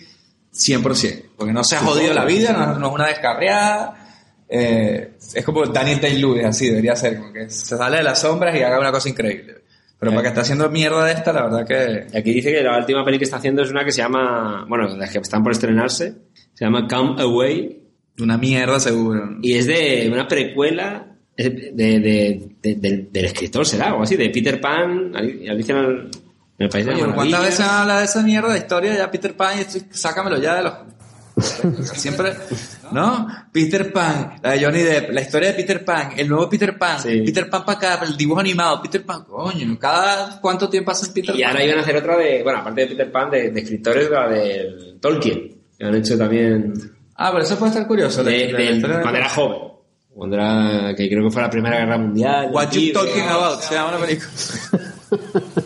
[0.54, 4.08] 100%, porque no se ha jodido la vida, no, no es una descarriada,
[4.48, 8.56] eh, es como Daniel Day-Lewis, así debería ser, como que se sale de las sombras
[8.56, 9.56] y haga una cosa increíble.
[10.00, 12.08] Pero para que esté haciendo mierda de esta, la verdad que...
[12.14, 14.66] Y aquí dice que la última peli que está haciendo es una que se llama,
[14.68, 16.14] bueno, las que están por estrenarse,
[16.54, 17.82] se llama Come Away
[18.20, 19.38] Una mierda seguro.
[19.42, 24.30] y es de una precuela de, de- de- de- del, escritor, será, o así, de
[24.30, 26.12] Peter Pan, Ali- Alicia en el,
[26.70, 29.86] de Oye, ¿cuántas veces habla de esa mierda de historia ya Peter Pan y estoy-
[29.92, 30.74] sácamelo ya de los...
[31.98, 32.32] Siempre,
[32.92, 33.28] ¿no?
[33.52, 37.00] Peter Pan, la de Johnny Depp, la historia de Peter Pan, el nuevo Peter Pan,
[37.02, 37.22] Sí.
[37.26, 41.36] Peter Pan para acá, el dibujo animado, Peter Pan, coño, cada cuánto tiempo hacen Peter
[41.36, 41.52] Y Pan.
[41.52, 44.28] ahora iban a hacer otra de, bueno, aparte de Peter Pan, de, de escritores, la
[44.28, 46.72] del Tolkien, que han hecho también
[47.16, 48.24] Ah, pero eso puede estar curioso.
[48.24, 49.60] de, la- de- cuando era joven.
[50.14, 52.50] Cuando era, que creo que fue la Primera Guerra Mundial.
[52.52, 54.30] What you talking about, se llama la película.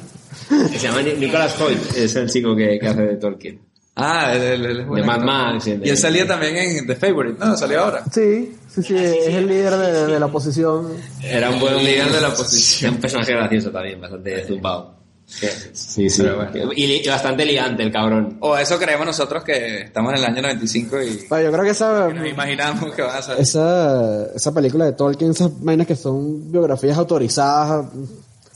[0.72, 3.62] que se llama Ni- Nicholas Hoyt, es el chico que, que hace de Tolkien.
[3.95, 5.68] Ah, el, el, el- De Mad Max.
[5.68, 7.58] y él salía también en The Favorite, ¿no?
[7.58, 8.04] Salió ahora.
[8.12, 10.89] Sí, sí, sí, es el líder de, de la oposición.
[11.24, 12.93] Era un buen líder de la oposición.
[12.95, 14.95] Un personaje gracioso también, bastante zumbado.
[15.26, 16.22] Sí, sí.
[16.24, 16.72] Bueno.
[16.74, 18.38] Y, bastante liante el cabrón.
[18.39, 21.72] O eso creemos nosotros que estamos en el año 95 y Bueno, yo creo que
[21.72, 23.41] esa, nos imaginamos que van a salir.
[23.41, 27.88] esa, esa película de Tolkien, esas vainas que son biografías autorizadas,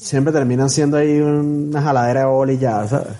[0.02, 3.14] siempre terminan siendo ahí una jaladera de bola y ya, ¿sabes?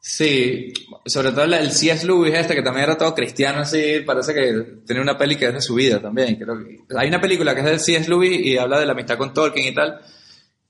[0.00, 0.72] Sí,
[1.04, 2.06] sobre todo el C.S.
[2.06, 5.54] Lewis este, que también era todo cristiano así, parece que tiene una peli que es
[5.54, 6.36] de su vida también.
[6.36, 8.08] Creo que, hay una película que es de C.S.
[8.08, 10.00] Lewis y habla de la amistad con Tolkien y tal,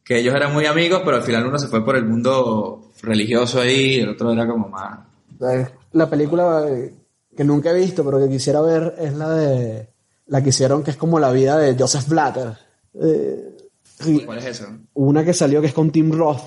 [0.03, 3.61] que ellos eran muy amigos, pero al final uno se fue por el mundo religioso
[3.61, 4.99] ahí y el otro era como más...
[5.39, 6.93] La- La película eh,
[7.37, 9.89] que nunca he visto, pero que quisiera ver, es la de
[10.27, 12.53] la que hicieron, que es como la vida de Joseph Blatter.
[13.01, 13.57] Eh,
[14.25, 14.67] ¿Cuál es eso?
[14.95, 16.41] una que salió que es con Tim Roth.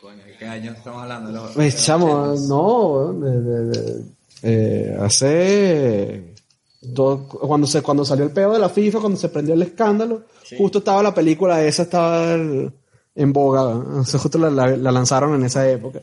[0.00, 1.30] Coño, ¿de qué año estamos hablando?
[1.32, 4.02] Los- Pues, los chamo, no, de- de- de-
[4.42, 6.34] eh, hace
[6.80, 10.24] do- cuando se cuando salió el peo de la FIFA, cuando se prendió el escándalo,
[10.56, 12.72] justo estaba la película esa estaba el-
[13.14, 16.00] en boga, o sea, justo la, la- la lanzaron en esa época.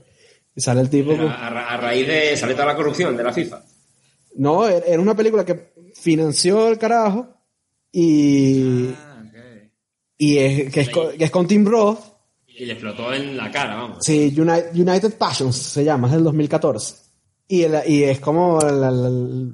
[0.53, 3.31] Y sale el tipo, A, ra- a raíz de sale toda la corrupción de la
[3.33, 3.63] FIFA.
[4.37, 7.27] no, era era una película que financió el carajo
[7.91, 9.14] y Ah.
[10.17, 11.99] Y es que es, con, que es con Tim Roth,
[12.47, 13.97] Y le explotó en la cara, vamos.
[14.01, 16.95] Sí, United, United Passions se llama, es del 2014.
[17.47, 19.51] Y, el- y es como la- la- la-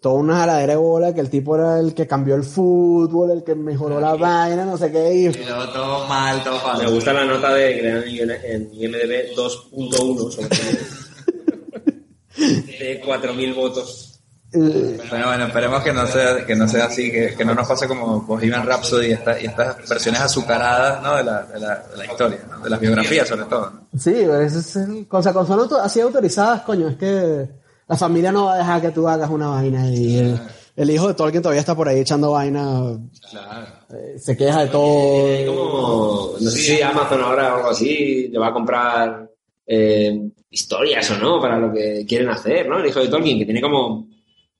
[0.00, 3.44] toda una jaladera de bola que el tipo era el que cambió el fútbol, el
[3.44, 5.14] que mejoró la vaina, no sé qué.
[5.14, 6.90] Y, todo mal, todo Me falso.
[6.92, 7.88] gusta la nota de que
[8.52, 10.48] en IMDB 2.1 sobre
[12.36, 14.11] de 4.000 votos.
[14.54, 17.66] Eh, Pero bueno, esperemos que no sea, que no sea así, que, que no nos
[17.66, 21.16] pase como Bohemian Rhapsody y, esta- y estas versiones azucaradas ¿no?
[21.16, 22.60] de, la, de, la, de la historia, ¿no?
[22.64, 23.70] de las biografías sobre todo.
[23.92, 23.98] ¿no?
[23.98, 27.48] sí, es el, o sea, con son auto- así autorizadas, coño, es que
[27.88, 30.40] la familia no va a dejar que tú hagas una vaina y el,
[30.76, 32.96] el hijo de Tolkien todavía está por ahí echando vaina,
[33.90, 35.26] eh, se queja de todo.
[35.26, 39.28] Hay como, no sé si Amazon ahora o algo así le va a comprar
[39.66, 42.78] eh, historias o no para lo que quieren hacer, ¿no?
[42.78, 44.06] El hijo de Tolkien, que tiene como...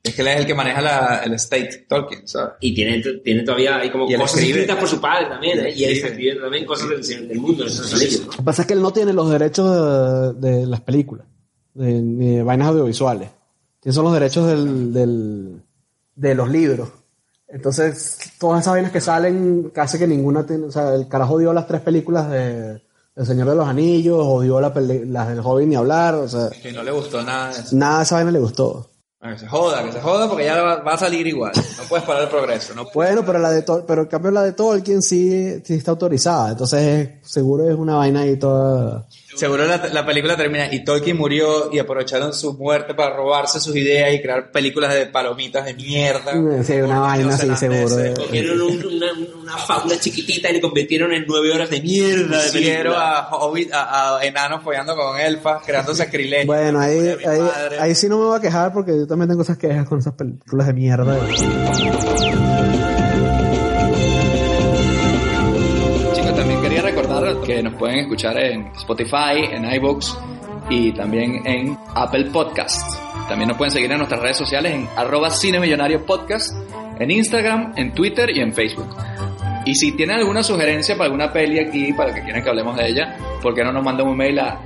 [0.04, 2.54] Es que él es el que maneja la, el estate Tolkien, ¿sabes?
[2.60, 4.58] Y tiene, tiene todavía hay como Y cosas escribe.
[4.60, 5.72] escritas por su padre también, ¿eh?
[5.76, 8.26] Y él está escribiendo también cosas del, del mundo, esos anillos, ¿no?
[8.26, 11.26] Lo que pasa es que él no tiene los derechos de, de las películas,
[11.74, 13.28] de, ni de vainas audiovisuales.
[13.80, 15.62] Tiene son los derechos del, del-
[16.16, 16.88] de los libros.
[17.48, 21.52] Entonces, todas esas vainas que salen, casi que ninguna tiene, o sea, el carajo dio
[21.52, 22.82] las tres películas de
[23.14, 26.48] El Señor de los Anillos, odió la peli- las del Hobbit ni hablar, o sea,
[26.62, 27.76] Que no le gustó nada de eso.
[27.76, 28.88] nada de esa vaina le gustó.
[29.24, 31.52] Ah, Que se joda, que se joda porque ya va, a salir igual.
[31.54, 32.74] No puedes parar el progreso.
[32.74, 36.50] No Bueno, pero la de pero en cambio la de Tolkien sí, sí está autorizada,
[36.50, 39.06] entonces seguro es una vaina ahí toda...
[39.34, 43.74] Seguro la, la película termina y Tolkien murió y aprovecharon su muerte para robarse sus
[43.76, 46.32] ideas y crear películas de palomitas de mierda.
[46.62, 47.78] Sí, una vaina así, seguro.
[47.78, 48.18] Neozelandeses.
[48.18, 49.06] Cogieron un- una,
[49.42, 53.72] una fábula chiquitita y le convirtieron en nueve horas de mierda de Quiero a Hobbit,
[53.72, 56.46] a, a enanos follando con elfas, creando sacrilegio.
[56.46, 57.40] Bueno, ahí, ahí,
[57.80, 60.14] ahí sí no me voy a quejar porque yo también tengo esas quejas con esas
[60.14, 61.18] películas de mierda.
[67.60, 70.16] Nos pueden escuchar en Spotify, en iBooks
[70.70, 72.96] y también en Apple Podcast.
[73.28, 76.54] También nos pueden seguir en nuestras redes sociales en arroba cinemillonario podcast,
[76.98, 78.94] en Instagram, en Twitter y en Facebook.
[79.64, 82.88] Y si tienen alguna sugerencia para alguna peli aquí, para que quieran que hablemos de
[82.88, 84.60] ella, ¿por qué no nos mandan un mail a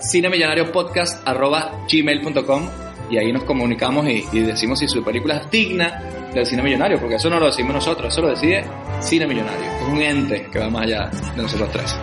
[0.00, 6.02] cinemillonariopodcast.gmail.com y ahí nos comunicamos y, y decimos si su película es digna
[6.34, 8.64] del cine millonario, porque eso no lo decimos nosotros, eso lo decide
[9.00, 9.70] Cine Millonario.
[9.70, 11.96] Es un ente que va más allá de nosotros tres.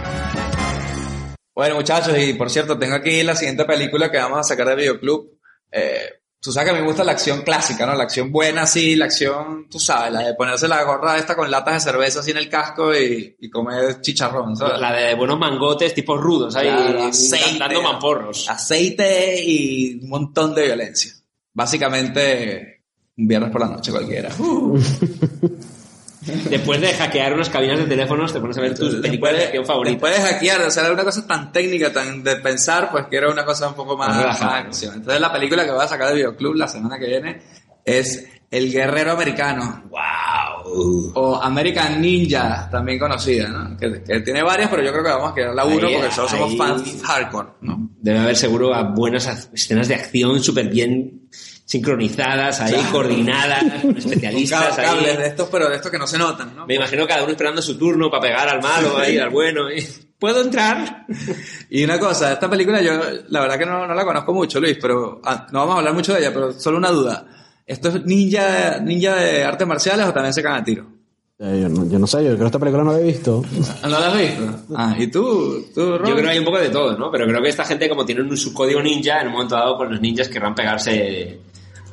[1.56, 4.76] Bueno, muchachos, y por cierto, tengo aquí la siguiente película que vamos a sacar de
[4.76, 5.38] Videoclub.
[5.72, 7.96] Eh, tú sabes que a mí me gusta la acción clásica, ¿no?
[7.96, 11.50] La acción buena, sí, la acción, tú sabes, la de ponerse la gorra esta con
[11.50, 14.78] latas de cerveza así en el casco y, y comer chicharrón, ¿sabes?
[14.80, 17.58] La de buenos mangotes, tipos rudos, ahí Claro, aceite.
[17.60, 18.50] dando mamporros.
[18.50, 21.14] aceite y un montón de violencia.
[21.54, 22.82] Básicamente,
[23.18, 24.30] un viernes por la noche cualquiera.
[26.26, 29.66] Después de hackear unas cabinas de teléfonos, te pones a ver tus películas de acción
[29.66, 30.12] favoritas.
[30.12, 33.68] De hackear, de hacer una cosa tan técnica, tan de pensar, pues quiero una cosa
[33.68, 34.96] un poco más, Más acción.
[34.96, 37.42] Entonces la película que voy a sacar de Videoclub la semana que viene
[37.84, 39.84] es El Guerrero Americano.
[39.90, 41.12] ¡Wow!
[41.16, 43.78] O American Ninja, también conocida, ¿no?
[43.78, 46.16] Que, que tiene varias, pero yo creo que vamos a quedar la uno Ahí, porque
[46.16, 47.90] todos somos fans hardcore, ¿no?
[48.00, 51.30] Debe haber seguro a buenas escenas de acción súper bien
[51.66, 55.18] sincronizadas, ahí coordinadas, con especialistas Cab- cables ahí.
[55.18, 56.66] de estos, pero de estos que no se notan, ¿no?
[56.68, 59.72] Me imagino cada uno esperando su turno para pegar al malo, ahí, al bueno.
[59.72, 59.84] y,
[60.20, 61.06] ¿Puedo entrar?
[61.70, 62.94] Y una cosa, esta película yo
[63.30, 65.94] la verdad que no, no la conozco mucho, Luis, pero ah, no vamos a hablar
[65.94, 67.26] mucho de ella, pero solo una duda.
[67.66, 70.86] ¿Esto es ninja, ninja de artes marciales o también se cagan a tiro?
[71.40, 73.44] Yo, no, yo no sé, yo creo que esta película no la he visto.
[73.84, 74.60] ¿No la has visto?
[74.78, 75.66] Ah, ¿y tú?
[75.76, 77.12] ¿Tú, Yo creo que hay un poco de todo, ¿no?
[77.12, 79.90] Pero creo que esta gente, como tienen un subcódigo ninja, en un momento dado, pues
[79.90, 81.40] los ninjas querrán pegarse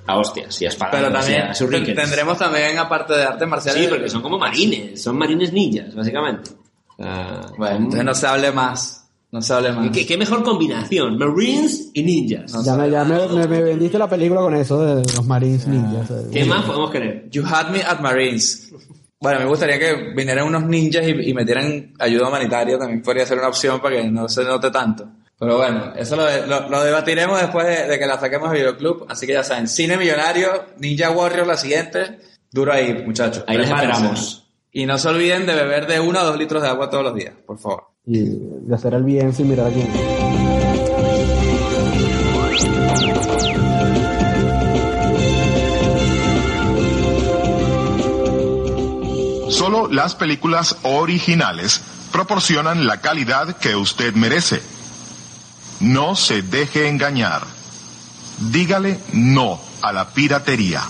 [0.07, 0.95] a hostias y a espadas.
[0.97, 3.83] Pero también a tendremos también, aparte de artes marciales...
[3.85, 6.51] Sí, porque son como marines, son marines ninjas, básicamente.
[6.97, 8.97] Sea, Bueno, entonces no se hable más.
[9.33, 9.91] No se hable más.
[9.91, 11.17] ¿Qué, qué mejor combinación?
[11.17, 12.53] Marines y ninjas.
[12.65, 16.11] Ya, me, ya me, me- me vendiste la película con eso de los Marines Ninjas.
[16.11, 16.27] eh.
[16.33, 17.29] ¿Qué más podemos querer?
[17.31, 18.73] You had me at Marines.
[19.21, 22.77] Bueno, me gustaría que vinieran unos ninjas y, y metieran ayuda humanitaria.
[22.79, 25.07] También podría ser una opción para que no se note tanto.
[25.41, 29.07] Pero bueno, eso lo, lo- lo debatiremos después de, de que la saquemos de Videoclub.
[29.09, 32.19] Así que ya saben, Cine Millonario, Ninja Warrior la siguiente.
[32.53, 33.45] Duro ahí, muchachos.
[33.47, 34.47] Ahí les esperamos.
[34.71, 37.15] Y no se olviden de beber de uno a dos litros de agua todos los
[37.15, 37.85] días, por favor.
[38.07, 39.89] Y de hacer el bien sin mirar a quién.
[49.49, 51.81] Solo las películas originales
[52.13, 54.63] proporcionan la calidad que usted merece.
[55.81, 57.47] No se deje engañar.
[58.39, 60.83] Dígale no a la piratería.